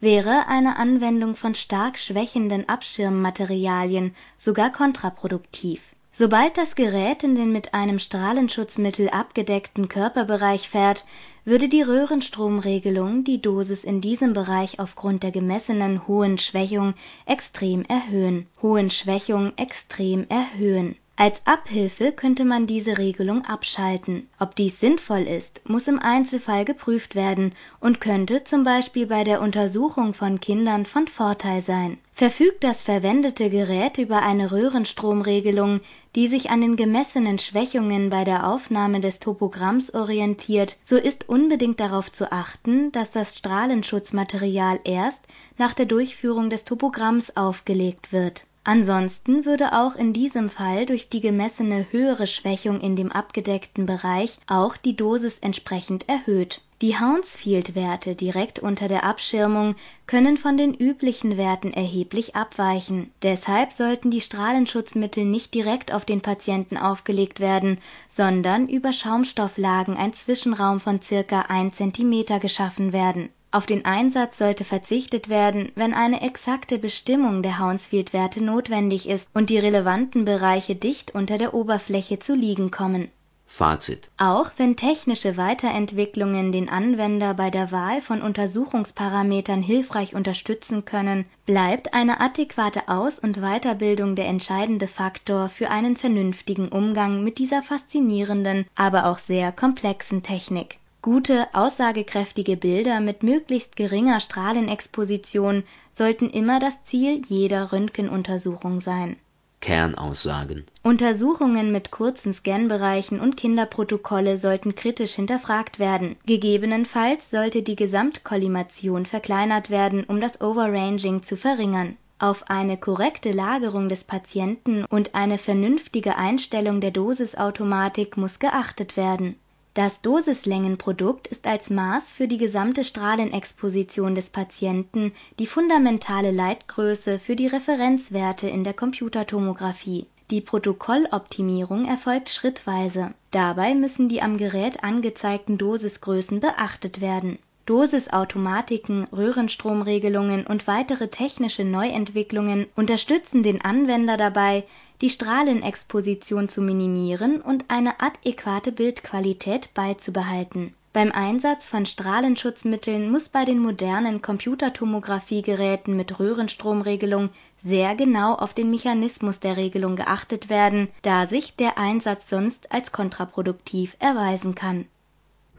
wäre 0.00 0.46
eine 0.48 0.76
Anwendung 0.76 1.36
von 1.36 1.54
stark 1.54 1.98
schwächenden 1.98 2.68
Abschirmmaterialien 2.68 4.14
sogar 4.38 4.70
kontraproduktiv. 4.70 5.80
Sobald 6.12 6.56
das 6.56 6.76
Gerät 6.76 7.22
in 7.22 7.34
den 7.34 7.52
mit 7.52 7.74
einem 7.74 7.98
Strahlenschutzmittel 7.98 9.10
abgedeckten 9.10 9.88
Körperbereich 9.88 10.68
fährt, 10.68 11.04
würde 11.44 11.68
die 11.68 11.82
Röhrenstromregelung 11.82 13.22
die 13.22 13.42
Dosis 13.42 13.84
in 13.84 14.00
diesem 14.00 14.32
Bereich 14.32 14.80
aufgrund 14.80 15.22
der 15.22 15.30
gemessenen 15.30 16.06
hohen 16.06 16.38
Schwächung 16.38 16.94
extrem 17.26 17.84
erhöhen. 17.84 18.46
Hohen 18.62 18.90
Schwächung 18.90 19.52
extrem 19.56 20.26
erhöhen 20.28 20.96
als 21.18 21.40
Abhilfe 21.46 22.12
könnte 22.12 22.44
man 22.44 22.66
diese 22.66 22.98
Regelung 22.98 23.46
abschalten. 23.46 24.28
Ob 24.38 24.54
dies 24.54 24.80
sinnvoll 24.80 25.22
ist, 25.22 25.62
muss 25.66 25.88
im 25.88 25.98
Einzelfall 25.98 26.66
geprüft 26.66 27.14
werden 27.14 27.54
und 27.80 28.02
könnte 28.02 28.44
zum 28.44 28.64
Beispiel 28.64 29.06
bei 29.06 29.24
der 29.24 29.40
Untersuchung 29.40 30.12
von 30.12 30.40
Kindern 30.40 30.84
von 30.84 31.08
Vorteil 31.08 31.62
sein. 31.62 31.96
Verfügt 32.12 32.64
das 32.64 32.82
verwendete 32.82 33.48
Gerät 33.48 33.96
über 33.96 34.22
eine 34.22 34.52
Röhrenstromregelung, 34.52 35.80
die 36.14 36.28
sich 36.28 36.50
an 36.50 36.60
den 36.60 36.76
gemessenen 36.76 37.38
Schwächungen 37.38 38.10
bei 38.10 38.24
der 38.24 38.46
Aufnahme 38.46 39.00
des 39.00 39.18
Topogramms 39.18 39.94
orientiert, 39.94 40.76
so 40.84 40.96
ist 40.96 41.30
unbedingt 41.30 41.80
darauf 41.80 42.12
zu 42.12 42.30
achten, 42.30 42.92
dass 42.92 43.10
das 43.10 43.36
Strahlenschutzmaterial 43.36 44.80
erst 44.84 45.20
nach 45.56 45.72
der 45.72 45.86
Durchführung 45.86 46.50
des 46.50 46.64
Topogramms 46.64 47.38
aufgelegt 47.38 48.12
wird 48.12 48.44
Ansonsten 48.66 49.44
würde 49.44 49.74
auch 49.74 49.94
in 49.94 50.12
diesem 50.12 50.50
Fall 50.50 50.86
durch 50.86 51.08
die 51.08 51.20
gemessene 51.20 51.86
höhere 51.92 52.26
Schwächung 52.26 52.80
in 52.80 52.96
dem 52.96 53.12
abgedeckten 53.12 53.86
Bereich 53.86 54.40
auch 54.48 54.76
die 54.76 54.96
Dosis 54.96 55.38
entsprechend 55.38 56.08
erhöht. 56.08 56.62
Die 56.82 56.98
Hounsfield-Werte 56.98 58.16
direkt 58.16 58.58
unter 58.58 58.88
der 58.88 59.04
Abschirmung 59.04 59.76
können 60.08 60.36
von 60.36 60.56
den 60.56 60.74
üblichen 60.74 61.36
Werten 61.36 61.72
erheblich 61.72 62.34
abweichen. 62.34 63.12
Deshalb 63.22 63.70
sollten 63.70 64.10
die 64.10 64.20
Strahlenschutzmittel 64.20 65.24
nicht 65.24 65.54
direkt 65.54 65.92
auf 65.92 66.04
den 66.04 66.20
Patienten 66.20 66.76
aufgelegt 66.76 67.38
werden, 67.38 67.78
sondern 68.08 68.68
über 68.68 68.92
Schaumstofflagen 68.92 69.96
ein 69.96 70.12
Zwischenraum 70.12 70.80
von 70.80 71.00
circa 71.00 71.42
1 71.42 71.76
cm 71.76 72.40
geschaffen 72.40 72.92
werden 72.92 73.28
auf 73.50 73.66
den 73.66 73.84
Einsatz 73.84 74.38
sollte 74.38 74.64
verzichtet 74.64 75.28
werden, 75.28 75.72
wenn 75.74 75.94
eine 75.94 76.22
exakte 76.22 76.78
Bestimmung 76.78 77.42
der 77.42 77.58
Hounsfield-Werte 77.58 78.42
notwendig 78.42 79.08
ist 79.08 79.30
und 79.34 79.50
die 79.50 79.58
relevanten 79.58 80.24
Bereiche 80.24 80.74
dicht 80.74 81.14
unter 81.14 81.38
der 81.38 81.54
Oberfläche 81.54 82.18
zu 82.18 82.34
liegen 82.34 82.70
kommen. 82.70 83.10
Fazit 83.46 84.10
Auch 84.18 84.50
wenn 84.56 84.76
technische 84.76 85.36
Weiterentwicklungen 85.36 86.50
den 86.50 86.68
Anwender 86.68 87.32
bei 87.32 87.48
der 87.48 87.70
Wahl 87.70 88.00
von 88.00 88.20
Untersuchungsparametern 88.20 89.62
hilfreich 89.62 90.14
unterstützen 90.14 90.84
können, 90.84 91.26
bleibt 91.46 91.94
eine 91.94 92.20
adäquate 92.20 92.88
Aus 92.88 93.18
und 93.18 93.38
Weiterbildung 93.40 94.16
der 94.16 94.26
entscheidende 94.26 94.88
Faktor 94.88 95.48
für 95.48 95.70
einen 95.70 95.96
vernünftigen 95.96 96.68
Umgang 96.68 97.22
mit 97.22 97.38
dieser 97.38 97.62
faszinierenden, 97.62 98.66
aber 98.74 99.06
auch 99.06 99.18
sehr 99.18 99.52
komplexen 99.52 100.22
Technik 100.22 100.78
Gute, 101.06 101.46
aussagekräftige 101.52 102.56
Bilder 102.56 102.98
mit 102.98 103.22
möglichst 103.22 103.76
geringer 103.76 104.18
Strahlenexposition 104.18 105.62
sollten 105.92 106.28
immer 106.28 106.58
das 106.58 106.82
Ziel 106.82 107.22
jeder 107.28 107.70
Röntgenuntersuchung 107.70 108.80
sein. 108.80 109.14
Kernaussagen 109.60 110.64
Untersuchungen 110.82 111.70
mit 111.70 111.92
kurzen 111.92 112.32
Scanbereichen 112.32 113.20
und 113.20 113.36
Kinderprotokolle 113.36 114.36
sollten 114.36 114.74
kritisch 114.74 115.12
hinterfragt 115.12 115.78
werden. 115.78 116.16
Gegebenenfalls 116.26 117.30
sollte 117.30 117.62
die 117.62 117.76
Gesamtkollimation 117.76 119.06
verkleinert 119.06 119.70
werden, 119.70 120.02
um 120.02 120.20
das 120.20 120.40
Overranging 120.40 121.22
zu 121.22 121.36
verringern. 121.36 121.96
Auf 122.18 122.50
eine 122.50 122.78
korrekte 122.78 123.30
Lagerung 123.30 123.88
des 123.88 124.02
Patienten 124.02 124.84
und 124.86 125.14
eine 125.14 125.38
vernünftige 125.38 126.16
Einstellung 126.16 126.80
der 126.80 126.90
Dosisautomatik 126.90 128.16
muss 128.16 128.40
geachtet 128.40 128.96
werden 128.96 129.36
das 129.76 130.00
Dosislängenprodukt 130.00 131.26
ist 131.26 131.46
als 131.46 131.68
Maß 131.68 132.14
für 132.14 132.28
die 132.28 132.38
gesamte 132.38 132.82
Strahlenexposition 132.82 134.14
des 134.14 134.30
Patienten 134.30 135.12
die 135.38 135.46
fundamentale 135.46 136.30
Leitgröße 136.30 137.18
für 137.18 137.36
die 137.36 137.46
Referenzwerte 137.46 138.48
in 138.48 138.64
der 138.64 138.72
Computertomographie. 138.72 140.06
Die 140.30 140.40
Protokolloptimierung 140.40 141.86
erfolgt 141.86 142.30
schrittweise. 142.30 143.12
Dabei 143.32 143.74
müssen 143.74 144.08
die 144.08 144.22
am 144.22 144.38
Gerät 144.38 144.82
angezeigten 144.82 145.58
Dosisgrößen 145.58 146.40
beachtet 146.40 147.02
werden. 147.02 147.38
Dosisautomatiken, 147.66 149.08
Röhrenstromregelungen 149.12 150.46
und 150.46 150.66
weitere 150.66 151.08
technische 151.08 151.64
Neuentwicklungen 151.64 152.66
unterstützen 152.76 153.42
den 153.42 153.60
Anwender 153.60 154.16
dabei 154.16 154.64
die 155.00 155.10
Strahlenexposition 155.10 156.48
zu 156.48 156.62
minimieren 156.62 157.40
und 157.40 157.64
eine 157.68 158.00
adäquate 158.00 158.72
Bildqualität 158.72 159.74
beizubehalten. 159.74 160.74
Beim 160.92 161.12
Einsatz 161.12 161.66
von 161.66 161.84
Strahlenschutzmitteln 161.84 163.10
muss 163.10 163.28
bei 163.28 163.44
den 163.44 163.58
modernen 163.58 164.22
Computertomographiegeräten 164.22 165.94
mit 165.94 166.18
Röhrenstromregelung 166.18 167.28
sehr 167.62 167.94
genau 167.96 168.34
auf 168.34 168.54
den 168.54 168.70
Mechanismus 168.70 169.38
der 169.38 169.58
Regelung 169.58 169.96
geachtet 169.96 170.48
werden, 170.48 170.88
da 171.02 171.26
sich 171.26 171.54
der 171.54 171.76
Einsatz 171.76 172.30
sonst 172.30 172.72
als 172.72 172.92
kontraproduktiv 172.92 173.94
erweisen 173.98 174.54
kann. 174.54 174.86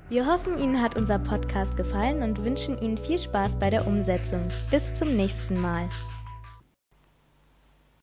Wir 0.10 0.26
hoffen, 0.26 0.58
Ihnen 0.58 0.82
hat 0.82 0.96
unser 0.96 1.20
Podcast 1.20 1.76
gefallen 1.76 2.24
und 2.24 2.42
wünschen 2.46 2.80
Ihnen 2.80 2.98
viel 2.98 3.20
Spaß 3.20 3.58
bei 3.60 3.70
der 3.70 3.86
Umsetzung. 3.86 4.48
Bis 4.72 4.96
zum 4.96 5.18
nächsten 5.18 5.60
Mal. 5.60 5.90